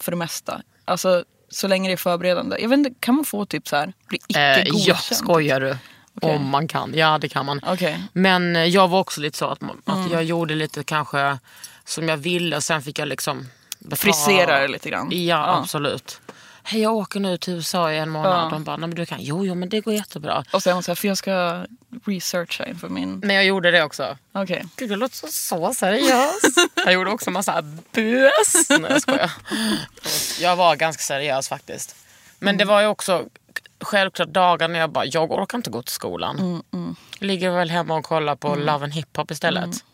[0.00, 0.62] för det mesta.
[0.84, 2.56] Alltså Så länge det är förberedande.
[2.60, 4.78] Jag vet inte, kan man få typ så här, bli icke Eh, godkänd?
[4.88, 5.76] ja, skojar du?
[6.14, 6.36] Okej.
[6.36, 6.92] Om man kan.
[6.94, 7.60] Ja, det kan man.
[7.66, 8.02] Okej.
[8.12, 10.04] Men eh, jag var också lite så att, man- Mm.
[10.06, 11.38] att jag gjorde lite kanske
[11.84, 13.48] som jag ville och sen fick jag liksom...
[13.96, 15.08] Frisera det lite grann.
[15.26, 16.20] Ja, absolut.
[16.70, 18.44] Hej, jag åker nu till USA i en månad.
[18.44, 18.48] Ja.
[18.50, 20.44] De bara, nej men du kan, jo, jo men det går jättebra.
[20.52, 21.64] Och sen så här, för jag ska
[22.04, 23.18] researcha inför min...
[23.18, 24.16] Men jag gjorde det också.
[24.32, 24.64] Okej.
[24.76, 26.58] Gud, det låter så, så seriöst.
[26.84, 28.70] Jag gjorde också massa bös.
[28.70, 29.32] Nej, jag skojar.
[30.40, 31.96] Jag var ganska seriös faktiskt.
[32.38, 33.24] Men det var ju också
[33.80, 36.62] självklart dagar när jag bara, jag orkar inte gå till skolan.
[37.18, 39.84] Ligger väl hemma och kollar på Love and Hip Hop istället.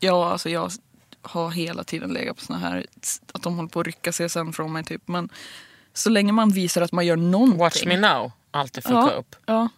[0.00, 0.72] Ja, alltså jag
[1.22, 2.86] har hela tiden legat på såna här,
[3.32, 5.08] att de håller på att rycka CSN från mig typ.
[5.08, 5.28] Men
[5.94, 7.58] så länge man visar att man gör någonting.
[7.58, 8.32] Watch me now.
[8.50, 9.36] Alltid fucka ja, upp.
[9.46, 9.68] Ja,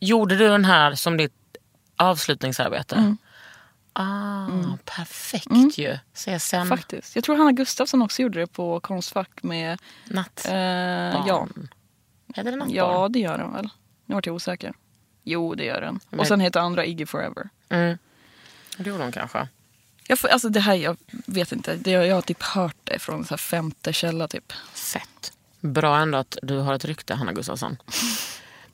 [0.00, 1.32] Gjorde du den här som ditt
[1.96, 3.16] avslutningsarbete?
[3.92, 5.98] Ah, perfekt ju.
[6.14, 6.66] CSN.
[6.68, 7.14] faktiskt.
[7.14, 9.80] Jag tror Hanna Gustafsson också gjorde det på Konstfack med...
[10.04, 10.46] Natt.
[10.48, 11.48] Eh, ja.
[12.34, 12.74] Heter det nattbarn?
[12.74, 13.68] ja, det gör den väl.
[14.06, 14.72] Nu vart jag osäker.
[15.24, 16.00] Jo, det gör den.
[16.10, 17.48] Men- Och sen heter andra Iggy Forever.
[17.68, 17.98] Mm.
[18.76, 19.48] Det gjorde hon kanske.
[20.08, 21.76] Jag, får, alltså det här, jag vet inte.
[21.76, 24.52] Det, jag har typ hört det från här femte källa typ.
[24.72, 25.32] Fett.
[25.60, 27.76] Bra ändå att du har ett rykte, Hanna Gustafsson.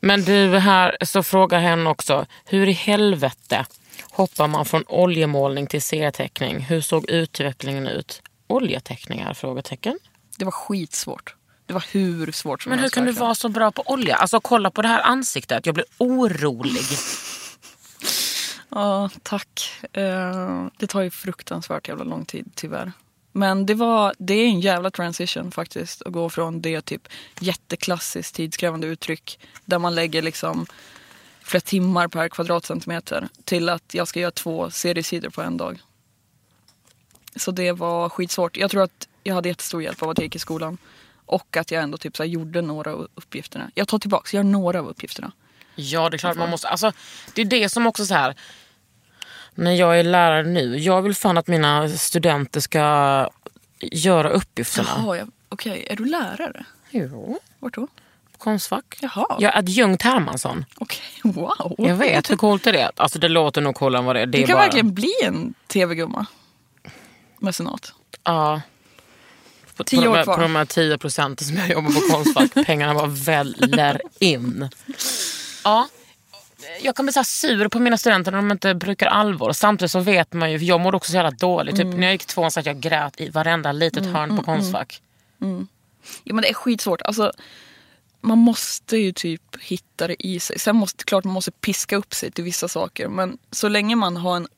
[0.00, 3.66] Men du, här så frågar hen också, hur i helvete
[4.10, 6.60] hoppar man från oljemålning till serieteckning?
[6.60, 8.22] Hur såg utvecklingen ut?
[8.46, 9.34] Oljeteckningar?
[9.34, 9.98] Frågetecken.
[10.38, 11.34] Det var skitsvårt.
[11.66, 14.16] Det var hur svårt som Men hur kan du vara så bra på olja?
[14.16, 16.82] Alltså kolla på det här ansiktet, jag blir orolig.
[18.68, 19.70] Ja, tack.
[19.92, 22.92] Eh, det tar ju fruktansvärt jävla lång tid tyvärr.
[23.36, 26.02] Men det, var, det är en jävla transition faktiskt.
[26.02, 27.08] Att gå från det typ
[27.40, 30.66] jätteklassiskt tidskrävande uttryck där man lägger liksom
[31.42, 35.78] flera timmar per kvadratcentimeter till att jag ska göra två seriesidor på en dag.
[37.36, 38.56] Så det var skitsvårt.
[38.56, 40.78] Jag tror att jag hade jättestor hjälp av att jag gick i skolan.
[41.26, 43.70] Och att jag ändå typ så här gjorde några av uppgifterna.
[43.74, 45.32] Jag tar tillbaka, jag gör några av uppgifterna.
[45.74, 46.68] Ja, det är klart man måste.
[46.68, 46.92] Alltså,
[47.34, 48.34] det är det som också så här.
[49.54, 53.28] När jag är lärare nu, jag vill fan att mina studenter ska
[53.80, 54.88] göra uppgifterna.
[54.96, 55.24] Jaha, ja.
[55.48, 55.86] okej.
[55.90, 56.64] Är du lärare?
[56.90, 57.88] Jo, Vart då?
[58.38, 58.98] Konstfack.
[59.00, 59.26] Jaha.
[59.40, 60.64] Jag är adjunkt Hermansson.
[60.78, 61.74] Okej, wow.
[61.78, 62.90] Jag vet, hur coolt är det?
[62.96, 64.26] Alltså det låter nog coolare än vad det är.
[64.26, 66.26] Det Du kan bara, verkligen bli en tv-gumma.
[67.38, 67.92] Mecenat.
[68.24, 68.60] Ja.
[69.76, 70.36] På, Tio på, de år kvar.
[70.36, 74.68] på de här 10 procenten som jag jobbar på Konstfack, pengarna bara väller in.
[75.64, 75.88] Ja.
[76.82, 79.52] Jag kan bli så sur på mina studenter när de inte brukar allvar.
[79.52, 81.74] Samtidigt så vet man ju, för jag mådde också så jävla dåligt.
[81.74, 81.90] Mm.
[81.92, 85.02] Typ, när jag gick tvåan så att jag grät i varenda litet hörn på Konstfack.
[86.24, 87.02] Ja, men det är skitsvårt.
[87.02, 87.32] Alltså,
[88.20, 90.58] man måste ju typ hitta det i sig.
[90.58, 93.08] Sen måste klart man måste piska upp sig till vissa saker.
[93.08, 94.48] Men så länge man har en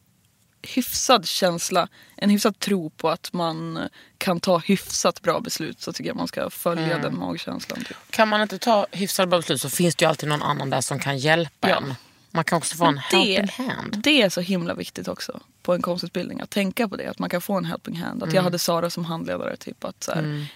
[0.62, 6.10] hyfsad känsla, en hyfsad tro på att man kan ta hyfsat bra beslut så tycker
[6.10, 7.02] jag man ska följa Mm.
[7.02, 7.78] den magkänslan.
[7.84, 7.96] Typ.
[8.10, 10.80] Kan man inte ta hyfsat bra beslut så finns det ju alltid någon annan där
[10.80, 11.76] som kan hjälpa Ja.
[11.76, 11.94] en.
[12.36, 13.98] Man kan också få en helping hand.
[14.02, 16.40] det är så himla viktigt också på en konstutbildning.
[16.40, 18.22] Att tänka på det, att man kan få en helping hand.
[18.22, 19.56] Att jag hade Sara som handledare.
[19.56, 20.46] Typ, att så här,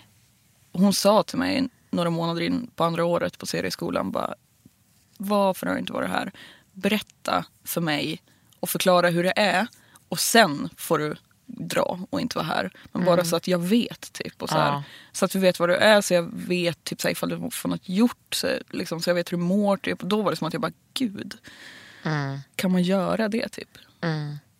[0.72, 4.10] Hon sa till mig några månader in på andra året på serieskolan.
[4.10, 4.34] Bara,
[5.16, 6.32] Varför har du inte varit här?
[6.72, 8.22] Berätta för mig
[8.60, 9.66] och förklara hur det är.
[10.08, 11.16] Och sen får du
[11.68, 12.70] dra och inte vara här.
[12.92, 14.12] Men bara så att jag vet.
[14.12, 14.82] Typ, och så, här, Ja.
[15.12, 16.00] så att vi vet vad du är.
[16.00, 18.34] Så jag vet typ, så här, ifall du får något gjort.
[18.34, 19.76] Så, liksom, så jag vet hur du mår.
[19.76, 20.02] Typ.
[20.02, 21.34] Och då var det som att jag bara, gud.
[22.56, 23.68] Kan man göra det typ?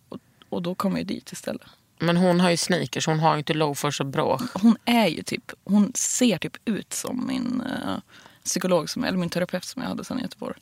[0.09, 1.61] Och, och då kom jag dit istället.
[1.99, 4.41] Men hon har ju sneakers, hon har ju inte loafers och bråk.
[4.53, 7.97] Hon är ju typ, hon ser typ ut som min eh,
[8.43, 10.55] psykolog, som, eller min terapeut som jag hade sen i Göteborg.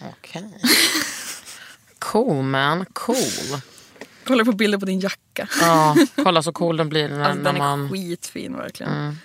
[0.00, 0.58] Okej.
[1.98, 3.60] Cool man, cool.
[4.26, 5.48] Kollar på bilder på din jacka.
[5.60, 7.90] Ja, kolla så cool den blir när, Alltså, när den är man...
[7.90, 8.92] skitfin verkligen.
[8.92, 9.16] Mm.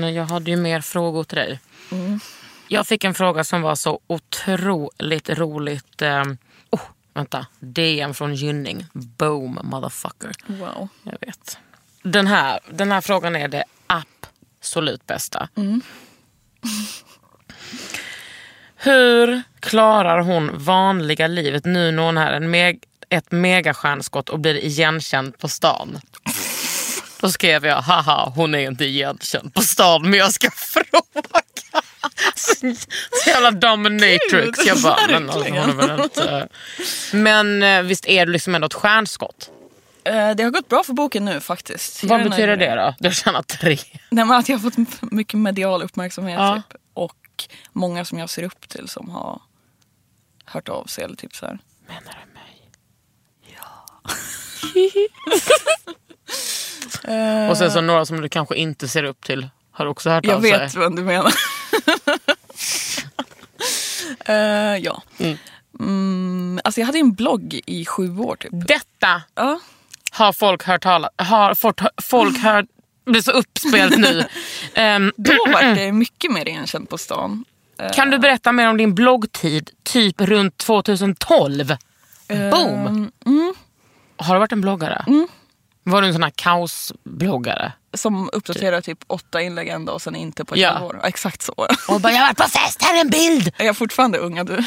[0.00, 1.60] Men jag hade ju mer frågor till dig.
[1.92, 2.20] Mm.
[2.68, 6.02] Jag fick en fråga som var så otroligt roligt.
[6.02, 6.22] Eh,
[6.70, 6.80] oh,
[7.14, 7.46] vänta.
[7.58, 8.86] DM från Gynning.
[8.92, 10.32] Boom motherfucker.
[10.46, 10.88] Wow.
[11.02, 11.58] Jag vet.
[12.02, 15.48] Den här, den här frågan är det absolut bästa.
[18.76, 22.82] Hur klarar hon vanliga livet nu när hon är en meg-
[23.16, 26.00] ett megastjärnskott och blir igenkänd på stan?
[27.20, 31.42] Då skrev jag, haha hon är inte igenkänd på stan men jag ska fråga.
[32.34, 32.74] Så,
[33.26, 34.66] jävla dominatrix.
[34.66, 36.48] Jag bara, men, alltså, hon inte...
[37.12, 39.50] men eh, visst är du liksom ändå ett stjärnskott?
[40.04, 42.04] Eh, det har gått bra för boken nu faktiskt.
[42.04, 42.94] Vad betyder det då?
[42.98, 43.78] Du har tjänat tre.
[44.10, 46.38] Nej, men att jag har fått mycket medial uppmärksamhet.
[46.38, 46.62] Ja.
[46.70, 46.80] Typ.
[46.94, 49.40] Och många som jag ser upp till som har
[50.44, 51.58] hört av sig eller typ så här.
[51.88, 52.35] Menar du?
[57.50, 60.34] Och sen så några som du kanske inte ser upp till har också hört Jag
[60.34, 60.80] av vet sig.
[60.80, 61.32] vad du menar.
[64.24, 65.02] Eh, ja.
[65.80, 68.50] Mm, alltså jag hade en blogg i sju år typ.
[68.52, 69.60] Detta Ja.
[70.10, 72.64] har folk hört talas Har fått, folk hört...
[73.06, 74.24] blir så uppspelt nu.
[74.74, 77.44] Ehm, Då var det mycket mer igenkänd på stan.
[77.94, 81.76] kan du berätta mer om din bloggtid, typ runt 2012?
[82.28, 83.10] Boom!
[83.26, 83.54] Mm,
[84.16, 85.04] Har du varit en bloggare?
[85.82, 87.72] Var du en sån här kaosbloggare?
[87.94, 90.90] som uppdaterar typ åtta inlägg en dag och sen inte på ett Ja.
[91.02, 91.52] Ja, Exakt så.
[91.88, 93.52] Och bara, jag har varit på fest, här är en bild!
[93.58, 94.64] Är jag fortfarande unga du?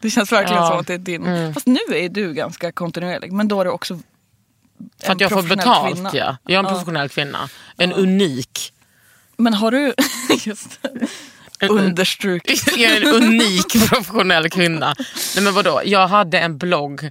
[0.00, 0.68] Det känns verkligen Ja.
[0.68, 1.54] som att det är din.
[1.54, 3.32] Fast nu är du ganska kontinuerlig.
[3.32, 3.98] Men då är du också
[5.02, 6.10] För att jag får betalt kvinna.
[6.12, 6.36] ja.
[6.44, 6.70] Jag är en Ja.
[6.70, 7.48] professionell kvinna.
[7.76, 8.72] En unik.
[9.36, 9.94] Men har du...
[10.44, 10.78] Just
[11.58, 11.68] det.
[11.68, 12.64] Understrukit.
[12.76, 14.94] Jag är en unik professionell kvinna.
[15.34, 17.10] Nej men vadå, jag hade en blogg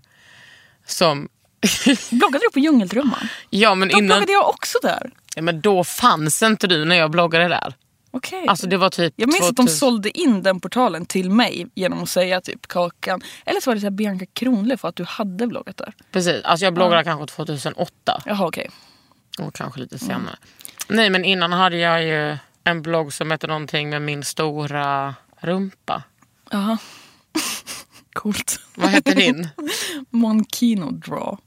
[0.85, 1.29] som...
[2.11, 3.27] Bloggade du på Djungeltrumman?
[3.49, 4.07] Ja men Då innan...
[4.07, 5.11] bloggade jag också där.
[5.35, 7.75] Ja, men då fanns inte du när jag bloggade där.
[8.11, 8.45] Okej.
[8.47, 9.13] Alltså det var typ...
[9.15, 12.67] Jag minns att de 2000 sålde in den portalen till mig genom att säga typ
[12.67, 13.21] Kakan.
[13.45, 15.93] Eller så var det så här Bianca Kronlöf för att du hade bloggat där.
[16.11, 18.21] Precis, alltså jag bloggade kanske 2008.
[18.25, 18.69] Jaha okej.
[19.39, 20.35] Och kanske lite senare.
[20.87, 26.03] Nej men innan hade jag ju en blogg som hette någonting med min stora rumpa.
[26.51, 26.77] Jaha.
[28.13, 28.59] Coolt.
[28.75, 29.49] Vad hette din?
[30.09, 31.37] Monkino draw.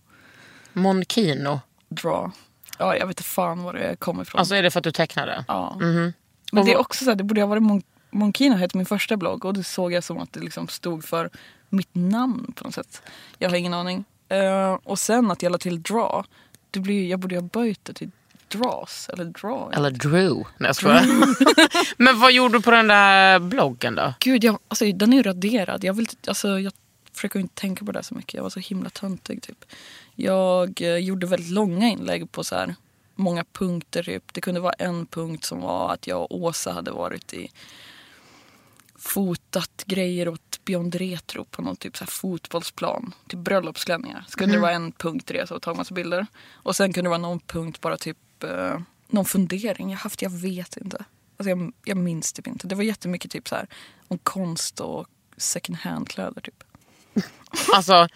[0.75, 1.61] Monkino.
[1.89, 2.31] Draw.
[2.79, 4.39] Ja, jag vet inte fan var det kommer ifrån.
[4.39, 5.45] Alltså är det för att du tecknade?
[5.49, 5.77] ja.
[5.81, 6.13] Mhm.
[6.53, 8.87] Men Och det är också så här, det borde ha varit Mon- Monkino hette min
[8.87, 11.31] första blogg och det såg jag som att det liksom stod för
[11.69, 13.03] mitt namn på något sätt.
[13.39, 14.05] Jag har ingen aning.
[14.29, 16.25] Eh, och sen att jag la till draw.
[16.71, 18.11] Det blir, jag borde ha böjt det till
[18.49, 19.77] draws eller draw.
[19.77, 20.35] Eller Drew.
[20.59, 21.05] Nej jag skojar.
[22.03, 24.15] Men vad gjorde du på den där bloggen då?
[24.21, 25.85] Gud, jag, alltså, den är ju raderad.
[25.85, 26.73] Jag, vill, alltså, jag
[27.13, 28.35] försöker inte tänka på det så mycket.
[28.35, 29.43] Jag var så himla töntig.
[29.43, 29.65] Typ.
[30.15, 32.75] Jag eh, gjorde väldigt långa inlägg på så här,
[33.15, 34.03] många punkter.
[34.03, 34.33] Typ.
[34.33, 37.51] Det kunde vara en punkt som var att jag och Åsa hade varit i
[38.97, 43.15] fotat grejer åt Beyond Retro på någon typ så här fotbollsplan.
[43.29, 44.25] Typ bröllopsklänningar.
[44.29, 46.27] Så kunde det vara en punkt i det, så ta massa bilder.
[46.53, 50.31] Och sen kunde det vara någon punkt, bara typ eh, någon fundering jag haft, jag
[50.31, 51.05] vet inte.
[51.37, 52.67] Alltså jag, jag minns typ inte.
[52.67, 53.67] Det var jättemycket typ så här
[54.09, 56.65] om konst och second hand-kläder typ.
[57.75, 58.09] Alltså,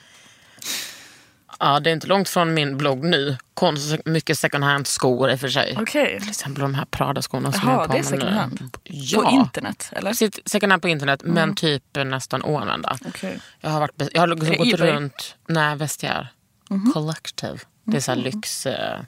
[1.59, 3.37] ja, det är inte långt från min blogg nu.
[3.55, 5.77] Konst, mycket second hand skor i och för sig.
[5.81, 6.21] Okej.
[6.21, 8.37] Till exempel de här Prada-skorna som Jaha, jag har på det är second nu.
[8.37, 8.77] hand?
[8.85, 9.23] Ja.
[9.23, 10.13] På internet eller?
[10.13, 12.99] Sitt- Second hand på internet men typ nästan oanvända.
[13.09, 13.41] Okej.
[13.61, 14.91] Jag har, varit, jag har liksom gått eBay?
[14.93, 16.29] runt, nej Vestiaire.
[16.95, 17.59] Collective.
[17.85, 18.67] Det är så här lyx...
[18.67, 19.01] Eh,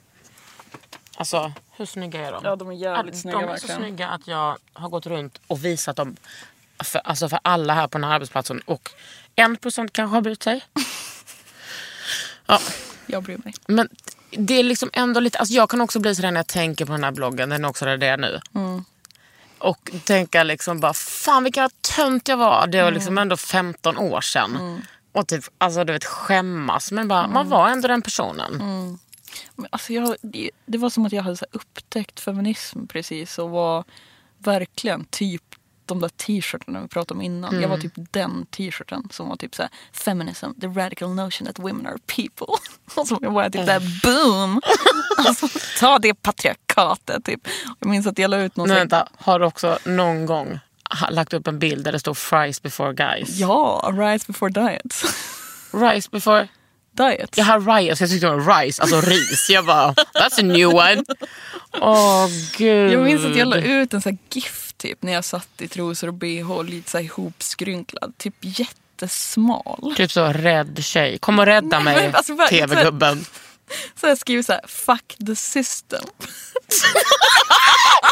[1.15, 2.41] alltså hur snygga är de?
[2.43, 3.77] Ja, de är jävligt snygga De är så verkligen.
[3.77, 6.15] snygga att jag har gått runt och visat dem
[6.83, 8.61] för, alltså för alla här på den här arbetsplatsen.
[8.65, 8.89] Och
[9.35, 10.63] en procent kanske har brytt sig.
[12.47, 12.59] Ja,
[13.07, 13.53] Jag bryr mig.
[13.67, 13.89] men
[14.31, 15.37] det är liksom ändå lite...
[15.39, 17.49] Alltså jag kan också bli sådär när jag tänker på den här bloggen.
[17.49, 18.39] Den är också det nu.
[19.57, 22.67] Och tänka liksom bara, fan vilken tönt jag var.
[22.67, 24.81] Det var liksom ändå 15 år sedan.
[25.11, 26.91] Och typ, alltså du vet skämmas.
[26.91, 28.57] Men bara, man var ändå den personen.
[29.55, 33.83] Men alltså jag, det- det var som att jag hade upptäckt feminism precis och var
[34.37, 35.43] verkligen typ
[35.93, 37.61] de där t-shirtarna vi pratade om innan.
[37.61, 41.59] Jag var typ den t-shirten som var typ så här feminism, the radical notion that
[41.59, 42.55] women are people.
[42.95, 44.61] Och så var jag typ där boom!
[45.27, 45.47] Alltså
[45.79, 47.39] ta det patriarkatet typ.
[47.79, 50.59] Jag minns att jag la ut någon Men sån- vänta, har du också någon gång
[51.09, 53.29] lagt upp en bild där det står fries before guys?
[53.39, 55.03] Ja, rise before diets.
[55.73, 56.47] Rice before...
[56.91, 57.37] diets.
[57.37, 59.49] Jag har rice, jag tyckte det var rice, alltså ris.
[59.49, 61.03] Jag bara, that's a new one.
[61.81, 62.27] Åh
[62.57, 62.91] gud.
[62.91, 65.67] Jag minns att jag la ut en sån här GIF typ när jag satt i
[65.67, 68.13] trosor och bh lite så här ihopskrynklad.
[68.17, 69.93] Typ jättesmal.
[69.97, 71.17] Typ så, rädd tjej.
[71.19, 73.25] Kom och rädda Nej, mig, alltså, tv-gubben.
[73.95, 76.03] Så jag skriver så här, fuck the system.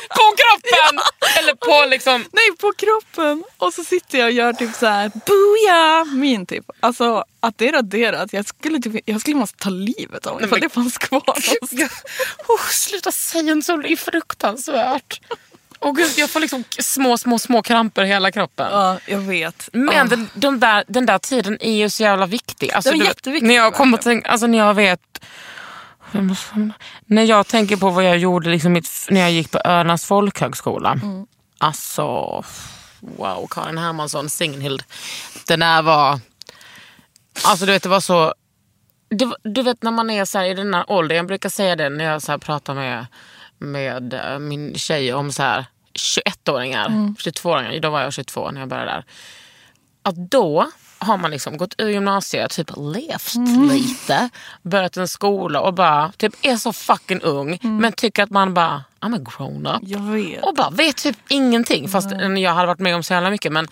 [0.10, 1.00] På kroppen!
[1.38, 2.26] Eller på liksom...
[2.32, 3.44] Nej, på kroppen.
[3.58, 6.66] Och så sitter jag och gör typ så här, booyah, min typ.
[6.80, 10.50] Alltså att det är raderat, jag skulle, typ, jag skulle måste ta livet av mig
[10.50, 11.24] för men- det fanns kvar.
[12.48, 15.22] Oh, sluta säga en så, det är fruktansvärt.
[15.82, 18.68] Åh gud, jag får liksom små, små, små kramper i hela kroppen.
[18.72, 19.70] Ja, jag vet.
[19.74, 20.04] Men Ah.
[20.04, 22.72] den, de där, den där tiden är ju så jävla viktig.
[22.72, 25.00] Alltså, Den är jätteviktig, När jag kommer tänka, alltså när jag vet...
[27.06, 30.92] När jag tänker på vad jag gjorde liksom mitt, när jag gick på Ölands folkhögskola.
[30.92, 31.26] Mm.
[31.58, 32.04] Alltså,
[33.00, 34.84] wow, Karin Hermansson, Signhild.
[35.48, 36.20] Den där var...
[37.46, 38.34] Alltså du vet, det var så...
[39.10, 41.76] Det, du vet när man är så här, i den här åldern, jag brukar säga
[41.76, 43.06] det när jag så pratar med,
[43.60, 48.70] med eh, min tjej om så här 21-åringar, 22-åringar, då var jag 22 när jag
[48.70, 49.06] började där.
[50.02, 53.68] Att då har man liksom gått ur gymnasiet, typ levt Mm.
[53.70, 54.30] lite,
[54.62, 57.78] börjat en skola och bara typ är så fucking ung Mm.
[57.78, 60.44] men tycker att man bara, I'm a grown up.
[60.44, 61.90] Och bara vet typ ingenting.
[61.90, 63.52] Fast jag hade varit med om så jävla mycket.
[63.52, 63.68] Men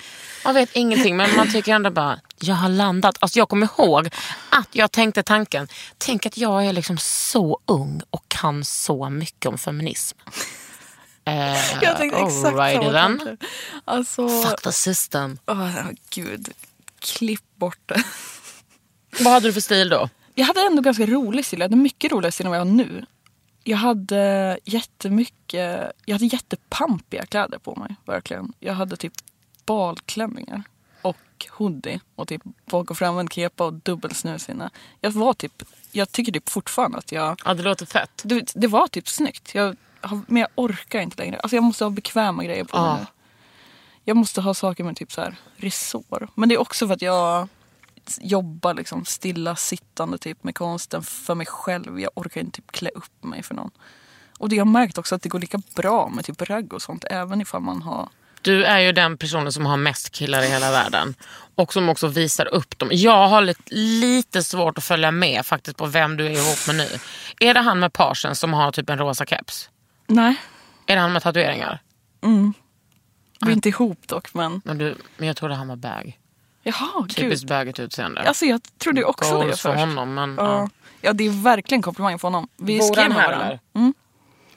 [0.45, 1.17] man vet ingenting.
[1.17, 3.17] Men man tycker ändå bara, jag har landat.
[3.19, 4.09] Alltså jag kommer ihåg
[4.49, 5.67] att jag tänkte tanken,
[5.97, 10.17] tänk att jag är liksom så ung och kan så mycket om feminism.
[11.25, 11.33] Eh,
[11.81, 13.37] Jag tänkte exakt alrighty samma tankar.
[13.85, 15.37] Alltså, Fuck the system.
[15.47, 15.69] åh,
[16.09, 16.49] gud.
[16.99, 18.03] Klipp bort det.
[19.23, 20.09] Vad hade du för stil då?
[20.35, 21.59] Jag hade ändå ganska rolig stil.
[21.59, 23.05] Jag hade mycket roligare stil än vad jag har nu.
[23.63, 27.95] Jag hade jättemycket, jag hade jättepampiga kläder på mig.
[28.05, 28.53] Verkligen.
[28.59, 29.13] Jag hade typ
[29.65, 30.63] balklänningar
[31.01, 31.17] och
[31.49, 34.69] hoodie och typ bakåtframvänd kepa och dubbelsnus inne.
[35.01, 38.21] Jag var typ, jag tycker typ fortfarande att jag, Ja, det låter fett.
[38.25, 39.55] det, det var typ snyggt.
[39.55, 39.75] Jag,
[40.27, 41.39] men jag orkar inte längre.
[41.39, 42.97] Alltså jag måste ha bekväma grejer på mig Ja.
[42.99, 43.05] nu.
[44.07, 46.29] Jag måste ha saker med typ så här resår.
[46.35, 47.47] Men det är också för att jag
[48.19, 51.99] jobbar liksom stilla sittande typ med konsten för mig själv.
[51.99, 53.71] Jag orkar inte typ klä upp mig för någon.
[54.39, 56.81] Och det jag har märkt också att det går lika bra med typ ragg och
[56.81, 58.09] sånt även ifall man har
[58.41, 61.15] Du är ju den personen som har mest killar i hela världen.
[61.55, 62.89] Och som också visar upp dem.
[62.91, 66.75] Jag har lite, lite svårt att följa med faktiskt på vem du är ihop med
[66.75, 66.87] nu.
[67.39, 69.69] Är det han med parsen som har typ en rosa keps?
[70.07, 70.35] Nej,
[70.85, 71.81] Är det han med tatueringar?
[73.41, 76.19] Vi är inte ihop dock men Men, du, men jag trodde han var bag.
[76.63, 77.49] jaha Typiskt gud.
[77.49, 78.21] bögigt utseende.
[78.21, 79.61] Alltså jag trodde också det Goals först.
[79.61, 80.13] för honom.
[80.13, 80.43] Men, Ja.
[80.61, 80.69] ja.
[81.01, 82.47] ja det är verkligen komplimang för honom.
[82.57, 83.45] Vi Bor skrev han med här, varandra.
[83.47, 83.59] eller?
[83.73, 83.93] Mm.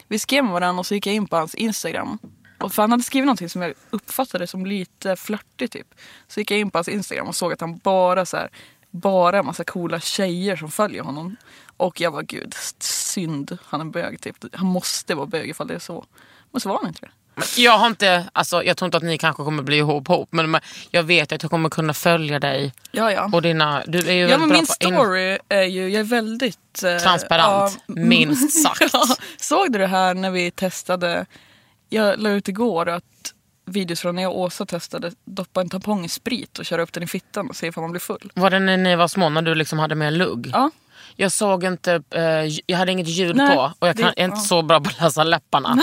[0.08, 2.18] Vi skrev med varandra och så gick jag in på hans Instagram.
[2.58, 5.86] Och för han hade skrivit någonting som jag uppfattade som lite flörtigt typ.
[6.28, 8.48] Så gick jag in på hans Instagram och såg att han bara så här,
[8.90, 11.36] bara en massa coola tjejer som följer honom.
[11.76, 14.36] Och jag var gud, synd, han är bög typ.
[14.56, 16.04] Han måste vara bög ifall det är så.
[16.50, 17.10] Men så var han inte det.
[17.56, 20.56] Jag har inte, alltså, jag tror inte att ni kanske kommer bli ihop, ihop men
[20.90, 23.30] jag vet att jag kommer kunna följa dig Ja, ja.
[23.32, 23.82] och dina...
[23.86, 26.82] Du är ju Ja men min story är ju, jag är väldigt...
[26.84, 28.92] eh, Transparent, minst sagt.
[28.92, 29.04] Ja,
[29.40, 31.26] såg du det här när vi testade,
[31.88, 33.04] jag la ut igår att
[33.66, 36.92] videos från när jag och Åsa testade doppa en tampong i sprit och köra upp
[36.92, 38.32] den i fittan och se ifall man blir full.
[38.34, 40.50] Var det när ni var små när du liksom hade med lugg?
[40.52, 40.70] Ja.
[41.16, 42.22] Jag såg inte, eh,
[42.66, 44.40] jag hade inget ljud Nej, på och jag kan, det- är inte ja.
[44.42, 45.78] så bra på att läsa läpparna.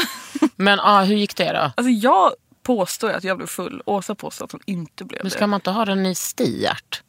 [0.55, 1.59] men ah, hur gick det då?
[1.59, 2.32] Alltså jag
[2.63, 5.36] påstår att jag blev full, Åsa påstår att hon inte blev Men det.
[5.36, 7.03] ska man inte ha den i stiart?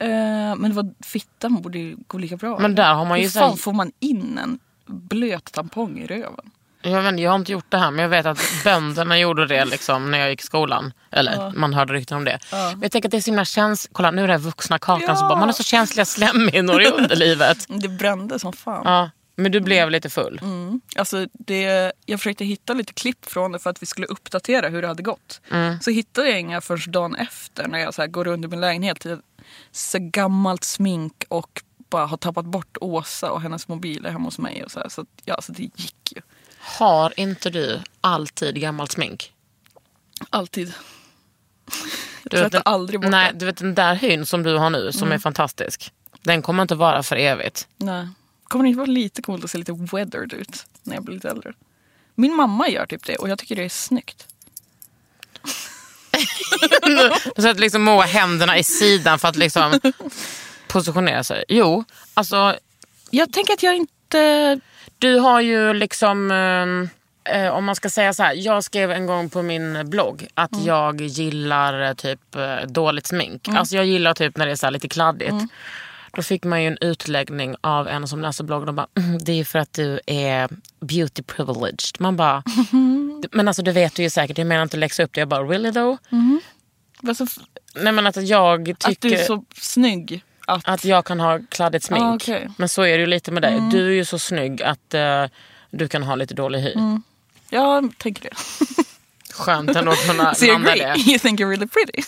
[0.00, 0.08] Eh,
[0.56, 2.58] men det var fittan borde ju gå lika bra.
[2.58, 5.98] Men där har man ju Hur så här- fan får man in en blöt tampong
[5.98, 6.50] i röven?
[6.82, 9.64] Jag, vet, jag har inte gjort det här men jag vet att bönderna gjorde det
[9.64, 10.92] liksom, när jag gick i skolan.
[11.10, 12.38] Eller man hörde rykten om det.
[12.50, 13.94] Men jag tänker att det är så himla känsligt.
[13.94, 15.16] Kolla nu är det vuxna kakan.
[15.16, 15.28] Ja.
[15.28, 17.66] bara, man har så känsliga slemhinnor i underlivet.
[17.68, 18.82] Det brände som fan.
[18.84, 20.40] Ja, men du blev lite full.
[20.96, 24.82] Alltså det, jag försökte hitta lite klipp från det för att vi skulle uppdatera hur
[24.82, 25.40] det hade gått.
[25.80, 28.60] Så hittade jag inga förrän dagen efter när jag så här går runt i min
[28.60, 29.06] lägenhet.
[29.06, 29.16] i
[29.72, 34.64] Så gammalt smink och bara har tappat bort Åsa och hennes mobiler hemma hos mig.
[34.64, 34.88] Och så här.
[34.88, 36.20] Så, att, ja, så det gick ju.
[36.68, 39.32] Har inte du alltid gammalt smink?
[40.30, 40.68] Alltid.
[42.22, 44.70] Jag Du vet, tvättar aldrig bort Nej, du vet den där hyn som du har
[44.70, 45.92] nu som är fantastisk.
[46.22, 47.68] Den kommer inte vara för evigt.
[47.76, 48.08] Nej.
[48.44, 51.28] Kommer det inte vara lite coolt att se lite weathered ut när jag blir lite
[51.28, 51.52] äldre?
[52.14, 54.26] Min mamma gör typ det och jag tycker det är snyggt.
[57.36, 59.80] Du sätter liksom Moa händerna i sidan för att liksom
[60.68, 61.44] positionera sig.
[61.48, 62.56] Jo, alltså
[63.10, 64.60] Jag tänker att jag inte...
[64.98, 66.30] du har ju liksom...
[66.30, 66.88] ehm,
[67.34, 68.34] Eh, om man ska säga så här.
[68.34, 70.64] Jag skrev en gång på min blogg att Mm.
[70.66, 73.48] jag gillar eh, typ eh, dåligt smink.
[73.48, 75.30] Alltså jag gillar typ när det är så lite kladdigt.
[75.30, 75.48] Mm.
[76.12, 79.32] Då fick man ju en utläggning av en som läser bloggen och bara mm, det
[79.40, 80.48] är för att du är
[80.80, 81.96] beauty privileged.
[82.00, 82.42] Man bara,
[83.32, 84.38] men alltså det vet du ju säkert.
[84.38, 85.20] Jag menar inte läxa upp det.
[85.20, 85.96] Jag bara really though?
[87.08, 87.26] Alltså,
[87.74, 90.22] Nej men att jag tycker att du är så snygg.
[90.48, 92.28] Att, att jag kan ha kladdigt smink.
[92.28, 92.32] Ah.
[92.32, 92.52] Mm.
[92.56, 93.60] Men så är det ju lite med dig.
[93.70, 95.24] Du är ju så snygg att eh,
[95.70, 96.74] du kan ha lite dålig hy.
[97.50, 98.36] Jag tänker det.
[99.34, 100.96] Skönt ändå att kunna So landa det.
[100.98, 102.02] You think you're really pretty?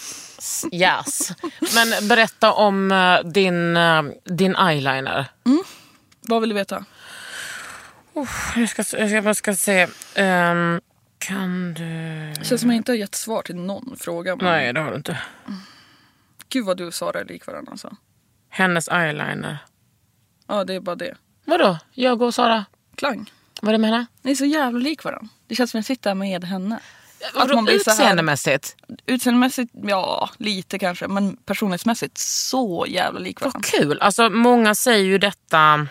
[0.73, 1.33] Yes.
[1.75, 5.27] Men berätta om eh, din, eh, din eyeliner.
[6.21, 6.85] Vad vill du veta?
[8.57, 9.87] Jag ska, jag bara ska se.
[10.15, 10.81] Ehm,
[11.19, 11.85] kan du...
[12.39, 14.37] Det känns som jag inte har gett svar till någon fråga.
[14.37, 15.19] Men Nej det har du inte.
[16.49, 17.73] Gud vad du och Sara är lik varandra.
[17.73, 17.97] Alltså.
[18.51, 19.59] Hennes eyeliner.
[20.47, 21.15] Ja, det är bara det.
[21.45, 21.79] Vadå?
[21.93, 22.65] Jag och Sara?
[22.97, 23.31] Klang.
[23.63, 24.07] Vad är det med henne?
[24.23, 25.29] Ni är så jävla lik varandra.
[25.47, 26.81] Det känns som jag sitter med henne.
[27.35, 28.77] Vadå man blir så här- utseendemässigt?
[29.07, 31.09] Utseendemässigt, ja lite kanske.
[31.09, 33.69] Men personlighetsmässigt så jävla lik Vad varandra.
[33.73, 34.01] kul.
[34.01, 35.87] Alltså många säger ju detta.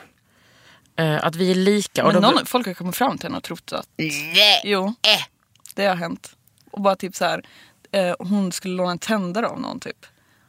[0.95, 2.05] eh, att vi är lika.
[2.05, 4.61] Och Men någon, folk har kommit fram till henne och trott att Nej.
[4.63, 4.93] jo, Äh.
[5.75, 6.35] det har hänt.
[6.71, 7.43] Och bara typ så här,
[7.91, 10.05] eh, hon skulle låna en tändare av någon typ.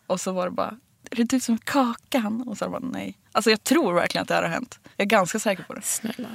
[0.07, 0.77] Och så var det bara,
[1.11, 2.45] är det du som är Kakan?
[2.49, 3.19] Och så bara nej.
[3.33, 4.79] Alltså jag tror verkligen att det här har hänt.
[4.97, 5.83] Jag är ganska säker på det.
[5.83, 6.29] Snälla.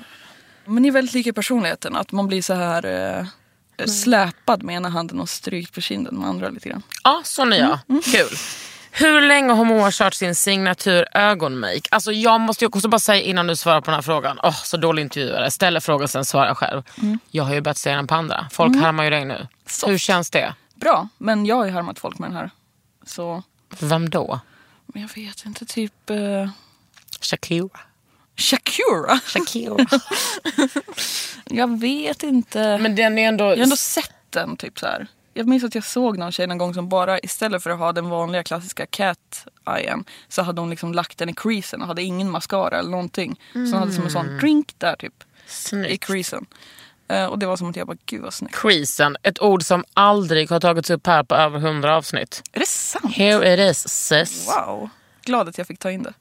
[0.66, 1.96] Men ni är väldigt lika i personligheten.
[1.96, 6.30] Att man blir så här eh, släpad med ena handen och strykt på kinden med
[6.30, 6.84] andra lite grann.
[7.04, 8.04] Ja, sån är jag.
[8.04, 8.38] Kul.
[8.92, 11.82] Hur länge har Moa kört sin signatur ögonmake?
[11.92, 14.40] Alltså jag måste också bara säga innan du svarar på den här frågan.
[14.44, 15.52] Åh, så dålig intervjuare.
[15.52, 16.84] Ställer frågan sen svarar själv.
[17.32, 18.48] Jag har ju börjat se den på andra.
[18.52, 19.48] Folk härmar ju dig nu.
[19.68, 19.92] Soft.
[19.92, 20.54] Hur känns det?
[20.76, 22.50] Bra, men jag har ju härmat folk med den här.
[23.06, 23.44] Så,
[23.80, 24.40] Vem då?
[24.96, 26.50] Men jag vet inte, typ eh,
[27.22, 27.80] Shakira.
[28.38, 29.20] Shakira.
[29.26, 29.86] Shakira.
[31.46, 32.78] Jag vet inte.
[32.78, 33.44] Men den är ändå...
[33.44, 35.08] Jag har ändå sett den typ så här.
[35.34, 37.92] Jag minns att jag såg någon tjej någon gång som bara istället för att ha
[37.92, 42.04] den vanliga klassiska cat eyen så hade hon liksom lagt den i creasen och hade
[42.04, 43.40] ingen mascara eller någonting.
[43.54, 46.04] Så hon hade som en sån drink där typ i Snyggt.
[46.04, 46.46] creasen.
[47.08, 48.56] Eh, och det var som att jag bara, gud vad snyggt.
[48.56, 52.44] Creasen, ett ord som aldrig har tagits upp här på över hundra avsnitt.
[52.52, 53.16] Är det sant?
[53.16, 54.48] Here it is sis.
[54.48, 54.90] Wow.
[55.26, 56.14] Glad att jag fick ta in det.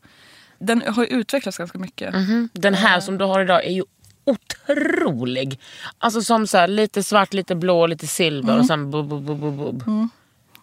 [0.58, 2.14] Den har ju utvecklats ganska mycket.
[2.52, 3.84] Den här som du har idag är ju
[4.24, 5.60] otrolig.
[5.98, 9.40] Alltså som så här, lite svart, lite blå, lite silver och sen bub, bub, bub,
[9.40, 10.08] bub, bub.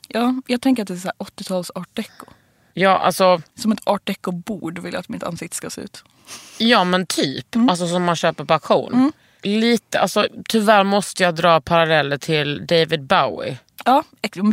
[0.08, 2.26] Ja, jag tänker att det är så här 80-tals art deco.
[2.74, 6.04] Ja, alltså, Som ett art deco-bord vill jag att mitt ansikte ska se ut.
[6.58, 7.56] ja men typ.
[7.70, 9.12] Alltså som man köper på auktion.
[9.42, 13.58] Lite, alltså tyvärr måste jag dra paralleller till David Bowie.
[13.86, 14.04] Ja,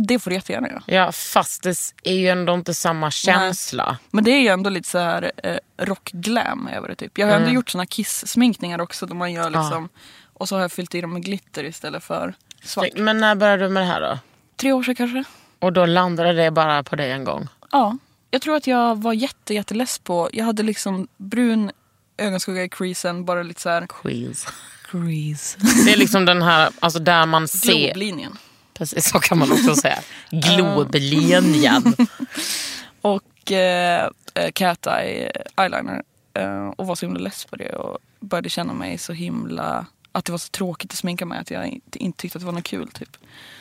[0.07, 0.83] det får du jättegärna göra.
[0.85, 3.97] Ja, fast det är ju ändå inte samma känsla.
[4.11, 7.17] Men det är ju ändå lite så här eh, rockglam över det typ.
[7.17, 9.05] Jag har ändå gjort såna kiss-sminkningar också.
[9.05, 9.89] Där man gör liksom,
[10.33, 12.33] Och så har jag fyllt i dem med glitter istället för
[12.63, 12.87] svart.
[12.95, 14.19] Men när började du med det här då?
[14.55, 15.23] Tre år sedan kanske?
[15.59, 17.47] Och då landade det bara på dig en gång?
[17.71, 17.97] Ja.
[18.31, 20.29] Jag tror att jag var jätte, jätteless på...
[20.33, 21.71] Jag hade liksom brun
[22.17, 23.25] ögonskugga i creasen.
[23.25, 23.87] Bara lite så här...
[23.87, 24.47] Quiz.
[24.91, 25.57] Crease.
[25.85, 27.85] Det är liksom den här, alltså där man ser...
[27.85, 28.37] Globlinjen.
[28.73, 29.99] Precis, så kan man också säga.
[30.31, 31.95] Globlinjen.
[33.01, 36.03] Och eh, eh, cat eye eyeliner.
[36.33, 37.75] Eh, och var så himla less på det.
[37.75, 39.85] Och började känna mig så himla...
[40.11, 41.39] Att det var så tråkigt att sminka mig.
[41.39, 43.17] Att jag inte, inte tyckte att det var något kul typ.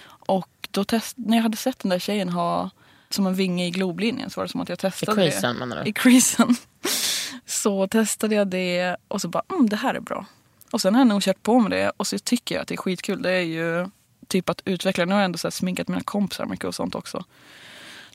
[0.06, 2.70] Och då test, när jag hade sett den där tjejen ha
[3.10, 5.66] som en vinge i globlinjen så var det som att jag I testade creasen det.
[5.66, 5.90] menar du?
[5.90, 6.56] I creasen.
[7.46, 10.26] Så testade jag det och så bara, mm, det här är bra.
[10.70, 12.74] Och sen har jag nog kört på med det och så tycker jag att det
[12.74, 13.22] är skitkul.
[13.22, 13.86] Det är ju
[14.28, 15.04] typ att utveckla.
[15.04, 17.24] Nu har jag ändå så här sminkat mina kompisar mycket och sånt också.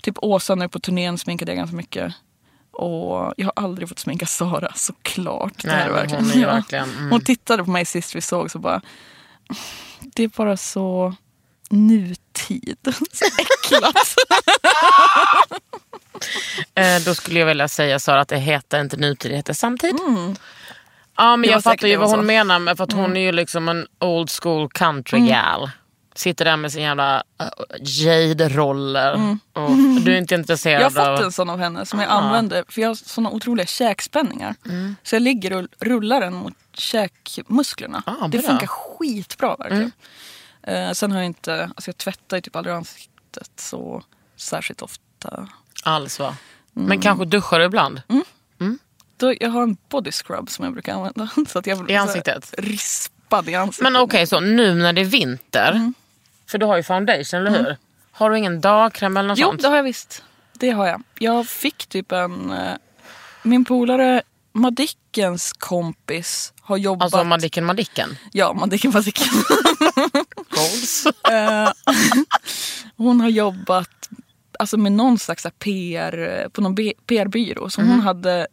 [0.02, 2.14] Typ Åsa nu på turnén sminkade jag ganska mycket.
[2.72, 5.62] Och jag har aldrig fått sminka Sara såklart.
[5.62, 6.90] Det Nej, här är hon är verkligen...
[6.90, 7.12] Mm.
[7.12, 8.82] Hon tittade på mig sist vi såg så bara,
[10.02, 11.16] det är bara så
[11.70, 12.78] nutid.
[13.12, 13.96] Så äcklat.
[16.76, 19.96] Eh, då skulle jag vilja säga Sara att det heter inte nutid, det heter samtid.
[21.18, 21.50] Ja men Mm.
[21.52, 22.20] Jag fattar ju vad hon.
[22.20, 22.26] Mm.
[22.26, 25.70] menar med för att hon är ju liksom en old school country gal.
[26.16, 27.48] Sitter där med sin jävla uh,
[27.82, 29.38] jade-roller.
[29.54, 29.72] Och
[30.06, 30.94] du är inte intresserad Mm.
[30.96, 31.18] Jag har av...
[31.18, 34.56] fått en sån av henne som jag använder för jag har såna otroliga käkspänningar.
[34.66, 34.96] Mm.
[35.04, 38.04] Så jag ligger och rullar den mot käkmusklerna.
[38.06, 39.92] Ah, det funkar skitbra verkligen.
[40.64, 40.88] Mm.
[40.90, 44.04] Eh, sen har jag inte, alltså jag tvättar ju typ aldrig ansiktet så
[44.36, 45.48] särskilt ofta.
[45.84, 46.36] Alls va?
[46.76, 46.88] Mm.
[46.88, 48.02] Men kanske duschar du ibland?
[49.24, 51.30] Då, jag har en body scrub som jag brukar använda.
[51.48, 52.54] Så att jag I ansiktet?
[52.58, 53.84] Rispad i ansiktet.
[53.84, 55.94] Men okej, så nu när det är vinter, Mm.
[56.50, 57.78] för du har ju foundation, eller hur?
[58.12, 59.62] Har du ingen dagkräm eller något Jo, sånt?
[59.62, 60.24] det har jag visst.
[60.54, 61.04] Det har jag.
[61.20, 62.52] Jag fick typ en...
[62.52, 62.74] eh,
[63.44, 64.22] Min polare
[64.52, 67.04] Madickens kompis har jobbat...
[67.04, 68.18] Alltså Madicken Madicken?
[68.32, 69.28] Ja, Madicken Madicken.
[70.50, 71.06] Goals.
[71.32, 71.72] Eh,
[72.98, 74.10] hon har jobbat
[74.60, 76.76] alltså med någon slags PR, på någon
[77.08, 77.70] PR-byrå.
[77.70, 78.48] Så hon hade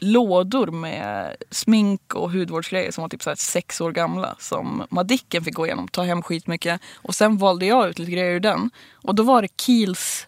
[0.00, 4.36] lådor med smink och hudvårdsgrejer som var typ så här sex år gamla.
[4.38, 6.80] Som Madicken fick gå igenom, ta hem skitmycket.
[6.96, 8.70] Och sen valde jag ut lite grejer ur den.
[8.94, 10.26] Och då var det Kiehl's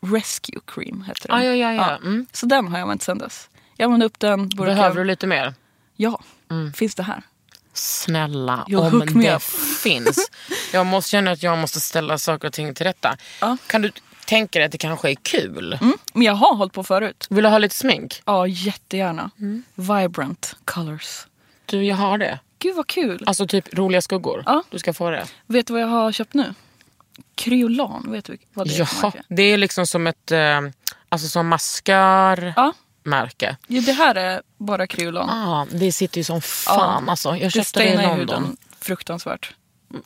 [0.00, 1.02] Rescue Cream.
[1.02, 1.36] Hette den.
[1.36, 1.96] Ah, ja, ja, ja.
[1.96, 2.26] Mm.
[2.32, 3.48] Så den har jag använt sen dess.
[3.76, 4.48] Jag använde upp den.
[4.48, 5.54] burkar- Behöver du lite mer?
[5.96, 6.22] Ja,
[6.74, 7.22] finns det här.
[7.72, 9.42] Snälla, You'll om det
[9.82, 10.30] finns.
[10.72, 13.16] Jag måste känna att jag måste ställa saker och ting till rätta.
[13.40, 13.56] Ja.
[13.66, 13.92] Kan du
[14.30, 15.78] tänka dig att det kanske är kul?
[15.80, 15.94] Mm.
[16.14, 17.26] Men jag har hållit på förut.
[17.30, 18.22] Vill du ha lite smink?
[18.24, 19.30] Ja, jättegärna.
[19.38, 19.62] Mm.
[19.74, 21.26] Vibrant colors.
[21.66, 22.38] Du, jag har det.
[22.58, 23.22] Gud vad kul.
[23.26, 24.42] Alltså typ roliga skuggor.
[24.46, 24.62] Ja.
[24.70, 25.24] Du ska få det.
[25.46, 26.54] Vet du vad jag har köpt nu?
[27.34, 29.22] Kryolan, vet du vad det är Ja, märke?
[29.28, 30.60] det är liksom som ett eh,
[31.08, 33.46] alltså som maskörmärke.
[33.46, 33.56] Ja.
[33.68, 35.30] Jo, det här är bara kryolan.
[35.30, 37.28] Ah, det sitter ju som fan alltså.
[37.28, 38.18] Jag det köpte det stainar i London.
[38.42, 39.54] huden fruktansvärt.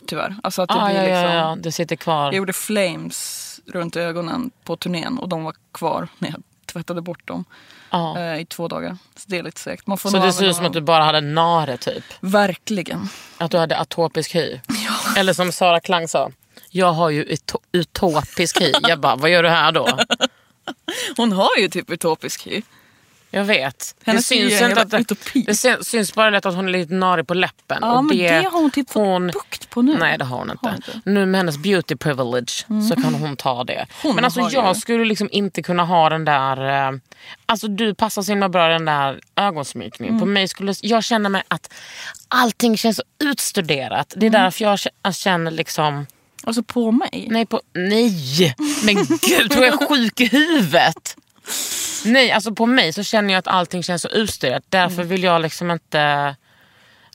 [0.07, 0.37] Tyvärr.
[0.43, 1.14] Alltså att det Ah, blir ja, liksom...
[1.22, 2.25] ja, ja, det sitter kvar.
[2.25, 7.27] Jag gjorde flames runt ögonen på turnén och de var kvar när jag tvättade bort
[7.29, 7.45] dem
[7.91, 8.19] Ja.
[8.19, 8.99] eh, i två dagar.
[9.17, 9.87] Så det är lite segt.
[9.87, 12.05] Man får Så det ser ut som att du bara hade nare typ.
[12.21, 13.09] Verkligen.
[13.39, 14.61] Att du hade atopisk hy.
[15.17, 16.31] Eller som Sara Klang sa.
[16.71, 18.73] Jag har ju uto- utopisk hy.
[18.83, 19.99] Jag bara, vad gör du här då?
[21.17, 22.62] Hon har ju typ utopisk hy.
[23.35, 23.95] Jag vet.
[24.05, 25.43] Hennes det syns inte att utopi.
[25.43, 25.55] det
[25.85, 27.78] syns, bara lätt att hon är lite narig på läppen.
[27.80, 29.97] Ja, och men det, det har hon typ fått bukt på nu.
[29.99, 30.66] Nej det har hon inte.
[30.66, 30.91] Har hon inte.
[30.93, 31.03] Mm.
[31.14, 33.87] Nu med hennes beauty privilege så kan hon ta det.
[34.03, 36.89] Hon men alltså jag ju- skulle liksom inte kunna ha den där...
[36.89, 36.99] Eh,
[37.47, 40.14] alltså du passar så himla bra den där ögonsmykningen.
[40.14, 40.20] Mm.
[40.20, 41.72] På mig skulle, jag känner mig att
[42.28, 44.14] allting känns så utstuderat.
[44.16, 44.43] Det är Mm.
[44.43, 44.64] därför
[45.03, 46.07] jag känner liksom...
[46.47, 47.26] Alltså på mig?
[47.30, 48.55] Nej, på, nej!
[48.85, 51.16] men gud, tror jag är sjuk i huvudet?
[52.05, 54.63] Nej, alltså på mig så känner jag att allting känns så utstuderat.
[54.69, 55.09] Därför Mm.
[55.09, 56.37] vill jag liksom inte...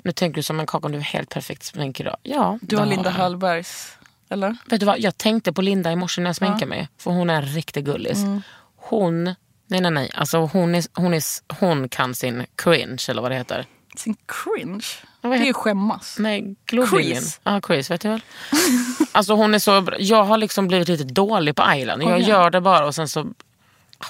[0.04, 2.16] Nu tänker du som en kaka, du är helt perfekt smink idag.
[2.24, 3.10] Ja, Du har Linda.
[3.10, 3.98] Hallbergs,
[4.30, 4.58] eller?
[4.66, 6.88] Vet du vad, jag tänkte på Linda i morse när jag sminkade mig.
[6.98, 8.18] För hon är en riktig gullis.
[8.18, 8.42] Mm.
[8.76, 9.24] Hon,
[9.68, 11.24] nej nej nej, alltså hon, är, hon, är,
[11.60, 13.66] hon kan sin cringe eller vad det heter.
[13.98, 14.86] Sin cringe?
[15.22, 16.16] Det är ju skämmas.
[16.20, 16.56] Nej.
[16.70, 17.40] Chris.
[17.44, 18.22] Ja, Chris vet du väl.
[19.12, 19.96] alltså hon är så bra.
[20.00, 22.10] Jag har liksom blivit lite dålig på eyeliner.
[22.10, 22.30] Jag igen.
[22.30, 23.28] gör det bara och sen så,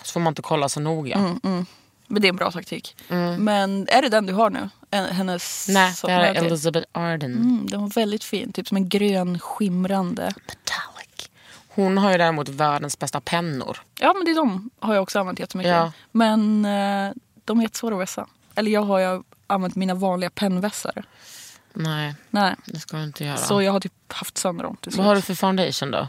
[0.04, 1.16] så får man inte kolla så noga.
[1.16, 1.66] Mm,
[2.08, 2.96] Men det är en bra taktik.
[3.38, 4.70] Men är det den du har nu?
[4.92, 5.68] En- Hennes...
[5.70, 6.36] Nej, det här är.
[6.46, 7.34] Elizabeth Arden.
[7.34, 8.52] Mm, den var väldigt fin.
[8.52, 10.24] Typ som en grön skimrande.
[10.48, 11.30] Metallic.
[11.68, 13.78] Hon har ju däremot världens bästa pennor.
[14.00, 15.72] Ja men det är de har jag också använt jättemycket.
[15.72, 15.92] Ja.
[16.12, 17.12] Men eh,
[17.46, 18.28] de är jättesvåra att vässa.
[18.56, 21.04] Eller jag har ju använt mina vanliga pennvässare.
[21.74, 22.56] Nej, Nej.
[22.66, 23.38] det ska du inte göra.
[23.38, 26.08] Så jag har typ haft sönder dem till Vad har du för foundation då?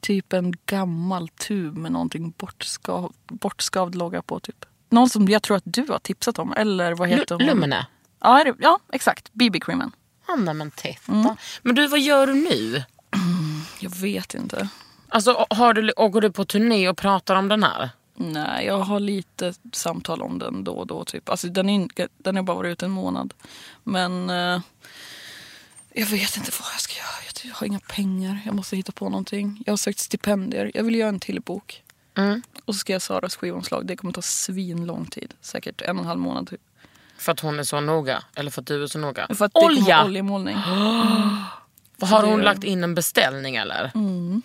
[0.00, 4.64] Typ en gammal tub med någonting bortskav, bortskavd logga på typ.
[4.90, 6.52] Någon som jag tror att du har tipsat om.
[6.52, 7.46] Eller vad heter Lu- hon?
[7.46, 7.86] Lumene?
[8.20, 9.32] Ja, det, ja exakt.
[9.32, 9.92] BB-creamen.
[10.38, 11.12] Nej, men titta.
[11.12, 11.36] Mm.
[11.62, 12.82] Men du, vad gör du nu?
[13.80, 14.68] Jag vet inte.
[15.08, 17.90] Alltså, har du, åker du på turné och pratar om den här?
[18.14, 21.04] Nej, jag har lite samtal om den då och då.
[21.04, 21.28] Typ.
[21.28, 23.34] Alltså, den, är, den har bara varit ute en månad.
[23.84, 24.60] Men eh,
[25.94, 27.24] jag vet inte vad jag ska göra.
[27.44, 28.40] Jag har inga pengar.
[28.44, 29.62] Jag måste hitta på någonting.
[29.66, 30.70] Jag har sökt stipendier.
[30.74, 31.82] Jag vill göra en till bok.
[32.16, 32.42] Mm.
[32.64, 33.86] Och så ska jag Saras skivomslag.
[33.86, 35.34] Det kommer ta svin lång tid.
[35.40, 36.48] Säkert en och en halv månad.
[36.50, 36.60] Typ.
[37.18, 38.22] För att hon är så noga?
[38.34, 39.26] Eller för att du är så noga?
[39.34, 39.96] För att det Olja!
[39.96, 40.56] vara oljemålning.
[41.96, 43.90] Vad Har det- hon lagt in en beställning eller?
[43.94, 44.42] Mm.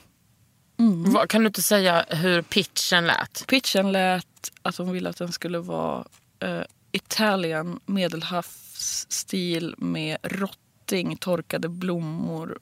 [1.13, 3.47] Vad, kan du inte säga hur pitchen lät?
[3.47, 6.05] Pitchen lät att hon ville att den skulle vara
[6.39, 12.59] eh, Italian medelhavsstil med rotting, torkade blommor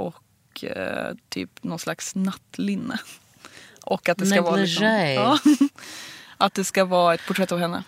[0.00, 2.98] och eh, typ någon slags nattlinne.
[3.84, 5.14] Och att det ska vara liksom, Negligé.
[5.14, 5.38] ja,
[6.36, 7.82] Att det ska vara ett porträtt av henne.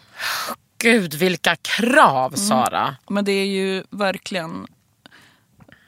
[0.78, 2.46] Gud vilka krav Mm.
[2.46, 2.96] Sara!
[3.08, 4.66] Men det är ju verkligen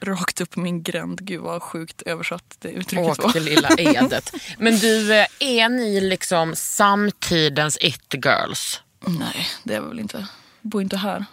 [0.01, 1.25] rakt upp min gränd.
[1.25, 3.25] Gud vad sjukt översatt det uttrycket var.
[3.25, 4.33] Åk till lilla Edet.
[4.57, 8.81] Men du, eh, är ni liksom samtidens it-girls?
[9.07, 10.27] Nej, det är vi väl inte.
[10.61, 11.25] Bor inte här.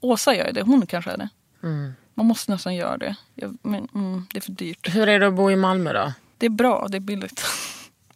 [0.00, 1.28] Åsa gör det, hon kanske är det.
[1.62, 1.92] Mm.
[2.18, 3.16] Man måste nästan göra det.
[3.34, 4.94] Jag, men, mm, det är för dyrt.
[4.94, 6.12] Hur är det att bo i Malmö då?
[6.38, 7.44] Det är bra, det är billigt.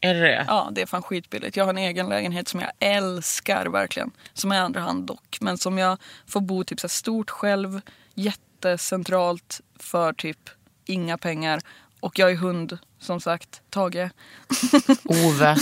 [0.01, 0.45] Är det det?
[0.49, 1.57] Ja, det är fan skitbilligt.
[1.57, 4.11] Jag har en egen lägenhet som jag älskar verkligen.
[4.35, 5.39] Som är andra hand dock.
[5.41, 7.81] Men som jag får bo typ så här stort själv.
[8.15, 10.51] Jättecentralt för typ
[10.85, 11.61] inga pengar.
[12.01, 13.61] Och jag är hund, som sagt.
[13.71, 14.11] Tage.
[15.05, 15.57] Ove?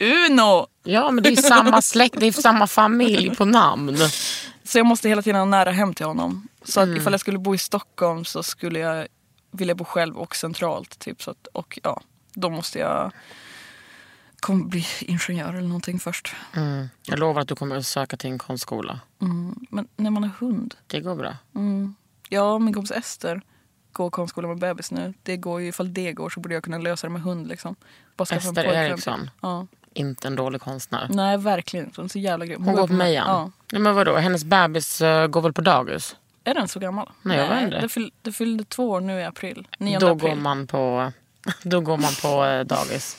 [0.00, 0.66] Uno!
[0.82, 3.96] Ja men det är samma släkt, det är samma familj på namn.
[4.70, 6.48] Så jag måste hela tiden ha nära hem till honom.
[6.62, 6.96] Så att Mm.
[7.00, 9.06] ifall jag skulle bo i Stockholm så skulle jag
[9.50, 10.98] vilja bo själv och centralt.
[10.98, 12.00] Typ, så att, och ja,
[12.34, 13.12] då måste jag
[14.40, 16.34] kom, bli ingenjör eller någonting först.
[16.56, 16.88] Mm.
[17.02, 19.00] Jag lovar att du kommer att söka till en konstskola.
[19.20, 19.54] Mm.
[19.70, 20.74] Men när man har hund.
[20.86, 21.36] Det går bra.
[21.54, 21.94] Mm.
[22.28, 23.42] Ja, min kompis Ester
[23.92, 25.14] går konstskola med bebis nu.
[25.22, 27.48] Det går ju, ifall det går så borde jag kunna lösa det med hund.
[27.48, 27.76] Liksom.
[28.30, 29.30] Ester Eriksson.
[29.40, 29.66] Ja.
[29.94, 31.06] Inte en dålig konstnär.
[31.10, 32.00] Nej, verkligen inte.
[32.00, 32.64] Hon är så jävla grym.
[32.64, 33.28] Hon går på Mejan.
[33.28, 33.50] Ja.
[33.72, 36.16] Nej, men vadå, hennes bebis eh, går väl på dagis?
[36.44, 37.08] Är den så gammal?
[37.22, 37.80] Nej, jag vet inte.
[37.80, 39.68] Det, fyll, det fyllde två år nu i april.
[39.78, 40.30] 9 Då april.
[40.30, 41.12] går man på,
[41.62, 43.16] då går man på eh, dagis.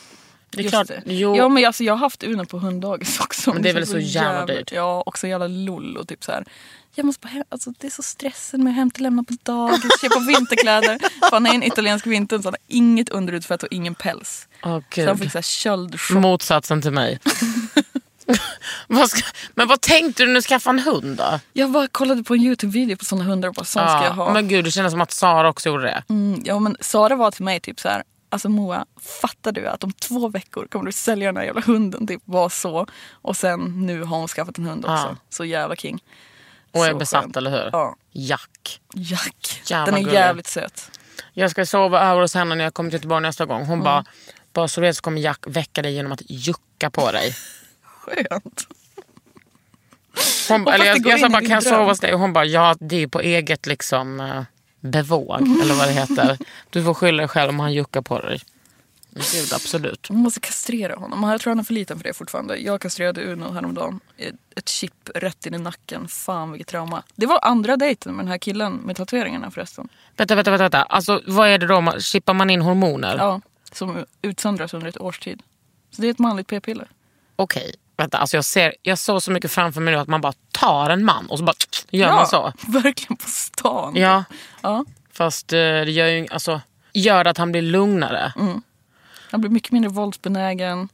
[0.52, 1.02] Det är klart, det.
[1.06, 3.54] jo, Ja men alltså, jag har haft Uno på hunddagis också.
[3.54, 4.72] Men det är väl så jävla dyrt?
[4.72, 6.45] Ja och så jävla lull och typ så här.
[6.95, 9.34] Jag måste bara hem, alltså, det är så stressande med att hämta och lämna på
[9.43, 10.99] dagis, köpa vinterkläder.
[11.32, 14.47] Han är en italiensk vinter så han har inget underutsvett och ingen päls.
[14.64, 16.18] Åh, Så han fick så här köldchock.
[16.22, 17.20] motsatsen till mig.
[19.56, 21.39] men vad tänkte du när du skaffade en hund då?
[21.54, 24.34] Jag bara kollade på en Youtube-video på sådana hundar och bara sån ska jag ha.
[24.34, 26.04] Men gud, det kändes som att Sara också gjorde det.
[26.10, 28.04] Mm, ja men Sara var till mig typ så här.
[28.32, 28.86] Alltså Moa,
[29.21, 32.07] fattar du att om två veckor kommer du sälja den här jävla hunden?
[32.07, 32.88] Typ var så.
[33.11, 34.93] Och sen nu har hon skaffat en hund också.
[35.07, 35.15] Ja.
[35.29, 36.03] Så jävla king.
[36.71, 37.38] Och är Så besatt, skönt.
[37.38, 37.69] eller hur?
[37.71, 37.95] Ja.
[38.11, 38.82] Jack.
[38.95, 39.61] Jack.
[39.65, 40.13] Jävla Den är gullig.
[40.13, 40.91] jävligt söt.
[41.34, 43.65] Jag ska sova över hos henne när jag kommer till Göteborg nästa gång.
[43.65, 44.05] Hon bara,
[44.53, 47.36] bara så du vet så kommer Jack väcka dig genom att jucka på dig.
[47.84, 48.67] Skönt.
[50.49, 52.13] Hon, eller jag, jag sa bara, kan jag dröm." sova hos dig?
[52.13, 54.43] Och hon bara, ja det är på eget liksom eh,
[54.82, 55.41] bevåg.
[55.61, 56.38] Eller vad det heter.
[56.69, 58.41] Du får skylla dig själv om han juckar på dig.
[59.13, 60.09] Gud, absolut.
[60.09, 61.23] Man måste kastrera honom.
[61.23, 62.57] Jag tror han är för liten för det fortfarande.
[62.57, 63.99] Jag kastrerade Uno häromdagen.
[64.55, 66.07] Ett chip rätt in i nacken.
[66.07, 67.03] Fan vilket trauma.
[67.15, 69.89] Det var andra dejten med den här killen med tatueringarna förresten.
[70.17, 70.63] Vänta, vänta, vänta.
[70.63, 70.84] vänta.
[70.84, 71.99] Alltså, vad är det då?
[71.99, 73.17] Chippar man in hormoner?
[73.17, 75.43] Ja, som utsöndras under ett års tid.
[75.91, 76.88] Så det är ett manligt p-piller.
[77.36, 78.17] Okej, vänta.
[78.17, 81.05] Alltså, jag, ser, jag såg så mycket framför mig nu att man bara tar en
[81.05, 81.55] man och så bara
[81.89, 82.53] gör man så.
[82.67, 83.95] verkligen på stan.
[83.95, 84.23] Ja,
[84.61, 84.85] ja.
[85.13, 86.61] fast eh, det gör ju alltså,
[86.93, 88.33] gör att han blir lugnare.
[89.31, 90.89] Han blir mycket mindre våldsbenägen.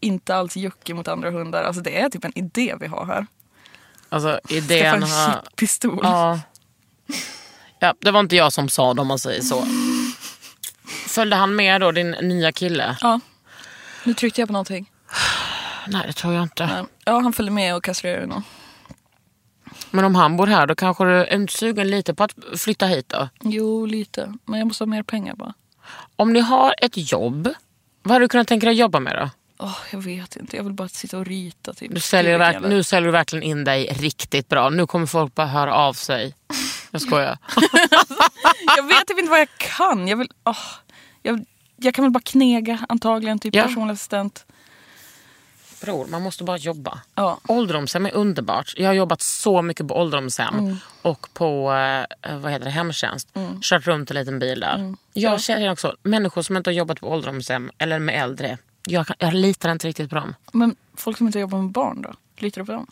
[0.00, 1.62] Inte alls juckig mot andra hundar.
[1.62, 3.26] Alltså det är typ en idé vi har här.
[4.08, 5.32] Alltså idén har...
[5.32, 6.00] chippistol.
[6.02, 6.40] Ja.
[7.78, 9.66] ja, det var inte jag som sa det om man säger så.
[11.08, 12.96] Följde han med då, din nya kille?
[13.00, 13.20] Ja.
[14.04, 14.90] Nu tryckte jag på någonting.
[15.86, 16.66] Nej, det tror jag inte.
[16.66, 16.84] Nej.
[17.04, 18.42] Ja, han följde med och kastrerade nog.
[19.90, 22.86] Men om han bor här då kanske du är inte sugen lite på att flytta
[22.86, 23.28] hit då?
[23.40, 24.34] Jo, lite.
[24.44, 25.54] Men jag måste ha mer pengar bara.
[26.16, 27.48] Om ni har ett jobb,
[28.02, 29.30] vad hade du kunnat tänka dig jobba med då?
[29.58, 30.56] Åh, jag vet inte.
[30.56, 31.72] Jag vill bara sitta och rita.
[31.74, 31.94] Typ.
[31.94, 34.70] Du säljer, verk- nu säljer du verkligen in dig riktigt bra.
[34.70, 36.34] Nu kommer folk bara höra av sig.
[36.90, 37.38] Jag skojar.
[38.76, 40.08] Jag vet typ inte vad jag kan.
[40.08, 40.56] Jag, vill, åh,
[41.22, 41.44] jag,
[41.76, 43.38] jag kan väl bara knega antagligen.
[43.38, 43.62] Typ Ja.
[43.64, 44.46] personlig assistent.
[45.84, 47.00] Bror, man måste bara jobba.
[47.14, 47.38] Ja.
[47.48, 48.74] Ålderdomshem är underbart.
[48.76, 50.76] Jag har jobbat så mycket på ålderdomshem Mm.
[51.02, 51.72] och på
[52.22, 53.28] eh, vad heter det, hemtjänst.
[53.62, 54.74] Kört runt en liten bil där.
[54.74, 54.96] Mm.
[55.12, 58.58] Jag känner också, människor som inte har jobbat på ålderdomshem eller med äldre.
[58.86, 60.34] Jag, kan, jag litar inte riktigt på dem.
[60.52, 62.12] Men folk som inte jobbar med barn då?
[62.36, 62.86] Litar du på dem?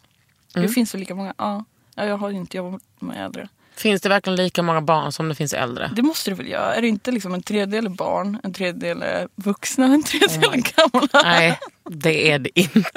[0.55, 0.67] Mm.
[0.67, 1.35] Det finns väl lika många?
[1.39, 1.65] Ja.
[1.95, 3.49] ja jag har inte jobbat med äldre.
[3.77, 5.91] Finns det verkligen lika många barn som det finns äldre?
[5.97, 6.75] Det måste det väl göra?
[6.75, 11.09] Är det inte liksom en tredjedel barn, en tredjedel vuxna, en tredjedel är gamla?
[11.25, 11.59] Nej,
[11.91, 12.93] det är det inte.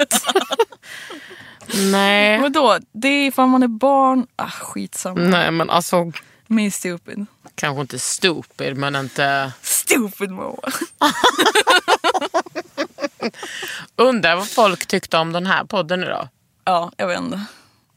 [1.92, 2.40] Nej.
[2.40, 2.78] Vadå?
[2.92, 4.26] Det är ifall man är barn.
[4.36, 5.20] Ah, skitsamma.
[5.20, 6.12] Nej men alltså,
[6.46, 7.26] Me stupid.
[7.54, 9.52] kanske inte stupid men inte...
[9.62, 10.56] Stupid Moa.
[13.96, 16.28] Undrar vad folk tyckte om den här podden då?
[16.64, 17.40] Ja, jag vet inte.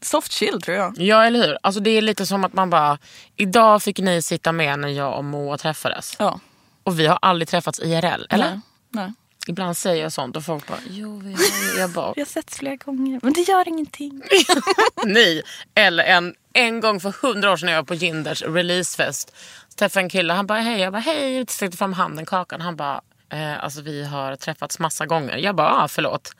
[0.02, 0.98] Soft chill tror jag.
[0.98, 1.58] Ja eller hur?
[1.62, 2.98] Alltså det är lite som att man bara,
[3.36, 6.16] idag fick ni sitta med när jag och Moa träffades.
[6.18, 6.40] Ja.
[6.84, 8.50] Och vi har aldrig träffats IRL, eller?
[8.50, 8.60] Nej.
[8.90, 9.12] Nej.
[9.46, 11.78] Ibland säger jag sånt och folk bara, jo vi har.
[11.78, 13.20] Jag bara, Vi har setts flera gånger.
[13.22, 14.22] Men det gör ingenting.
[15.04, 15.42] ni.
[15.74, 19.36] Eller en, en gång för hundra år sedan när jag var på Ginders releasefest.
[19.76, 20.80] Träffade en kille, han bara hej.
[20.80, 21.46] Jag bara hej.
[21.48, 22.60] Sträckte fram handen, kakan.
[22.60, 23.00] Han bara,
[23.32, 25.36] eh, alltså vi har träffats massa gånger.
[25.36, 26.32] Jag bara, ah, förlåt.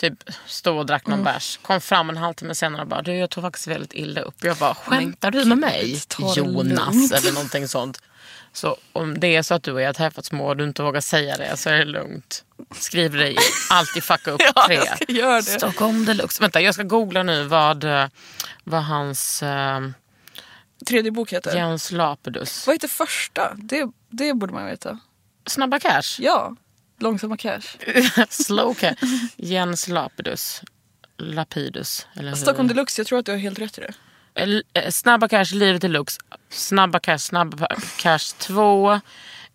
[0.00, 1.58] Typ stod och drack någon bärs.
[1.62, 4.34] Kom fram en halvtimme senare och bara, du jag tog faktiskt väldigt illa upp.
[4.44, 6.02] Jag bara, skämtar du med mig?
[6.36, 8.02] Jonas eller någonting sånt.
[8.52, 10.82] Så om det är så att du och jag har träffats må och du inte
[10.82, 12.44] vågar säga det så är det lugnt.
[12.74, 13.36] Skriv dig
[13.70, 14.74] alltid fucka upp Ja, tre.
[14.74, 15.42] jag ska göra det.
[15.42, 16.42] Stockholm deluxe.
[16.42, 17.84] Vänta jag ska googla nu vad,
[18.64, 19.80] vad hans eh,
[20.86, 21.56] Tredje bok heter?
[21.56, 22.66] Jens Lapidus.
[22.66, 23.54] Vad heter första?
[23.54, 24.98] Det, det borde man veta.
[25.46, 26.16] Snabba cash.
[26.18, 26.56] Ja.
[27.00, 27.60] Långsamma cash.
[28.28, 28.94] Slow cash.
[29.36, 30.62] Jens Lapidus.
[31.18, 32.06] Lapidus.
[32.14, 32.36] Eller hur?
[32.36, 33.92] Stockholm Deluxe, jag tror att du har helt rätt i det.
[34.34, 36.20] Eh, eh, Snabba cash, livet deluxe.
[36.48, 39.00] Snabba cash, snabba cash 2.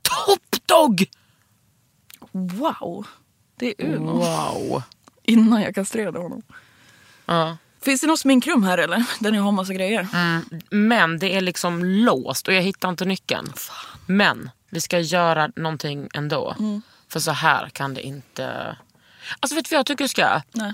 [0.02, 1.06] Top dog!
[2.32, 3.08] Wow.
[3.60, 4.12] Det är Uno.
[4.12, 4.84] Wow.
[5.24, 6.42] Innan jag kastrerade honom.
[7.26, 7.58] Ja.
[7.82, 9.04] Finns det något sminkrum här eller?
[9.20, 10.08] Där ni har massa grejer?
[10.70, 13.54] Men det är liksom låst och jag hittar inte nyckeln.
[14.06, 16.56] Men vi ska göra någonting ändå.
[17.16, 18.78] För så här kan det inte...
[19.40, 20.42] Alltså vet du vad jag tycker du ska?
[20.52, 20.74] Nej.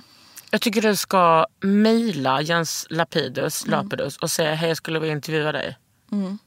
[0.52, 5.52] Jag tycker du ska mejla Jens Lapidus, Lapidus och säga hej jag skulle vilja intervjua
[5.52, 5.78] dig.
[6.10, 6.40] Kan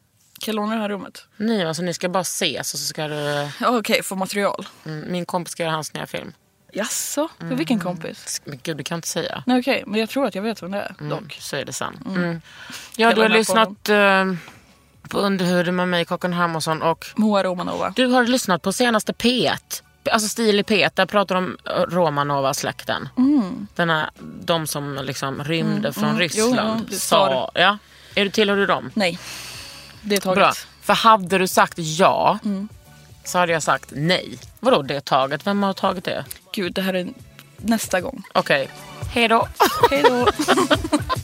[0.47, 1.27] jag låna det här rummet?
[1.37, 3.49] Nej, alltså ni ska bara ses och så ska du...
[3.61, 4.67] Ja, Okej, få material.
[4.87, 6.33] Mm, Min kompis ska göra hans nya film.
[6.73, 7.29] Jaså?
[7.39, 8.43] För vilken kompis?
[8.45, 9.43] Men gud, det kan jag inte säga.
[9.47, 10.95] Nej okej, men jag tror att jag vet vem det är.
[11.01, 11.39] Mm, Dock.
[11.41, 11.99] säg det sen.
[12.07, 12.41] Mm.
[12.97, 13.89] Ja, Jag du har lyssnat
[15.09, 17.93] på Underhuden med mig, Kakan Hermansson och Moa Romanova.
[17.97, 19.83] Du har lyssnat på senaste P1.
[20.11, 23.09] Alltså Stil i P1, där pratar de om eh, Romanova-släkten.
[23.77, 24.11] Här,
[24.45, 26.19] de som liksom rymde från mm.
[26.19, 26.89] Ryssland.
[26.91, 27.79] Jo, sa, ja.
[28.15, 28.91] Är du tillhör du dem?
[28.95, 29.19] Nej.
[30.03, 30.37] Det är taget.
[30.37, 30.53] Bra.
[30.83, 32.39] För hade du sagt ja
[33.25, 34.39] så hade jag sagt nej.
[34.61, 35.47] Vadå det taget?
[35.47, 36.25] Vem har tagit det?
[36.53, 37.09] Gud, det här är
[37.57, 38.23] nästa gång.
[38.33, 38.69] Okej,
[39.15, 39.49] hej då.
[39.91, 40.27] Hej då.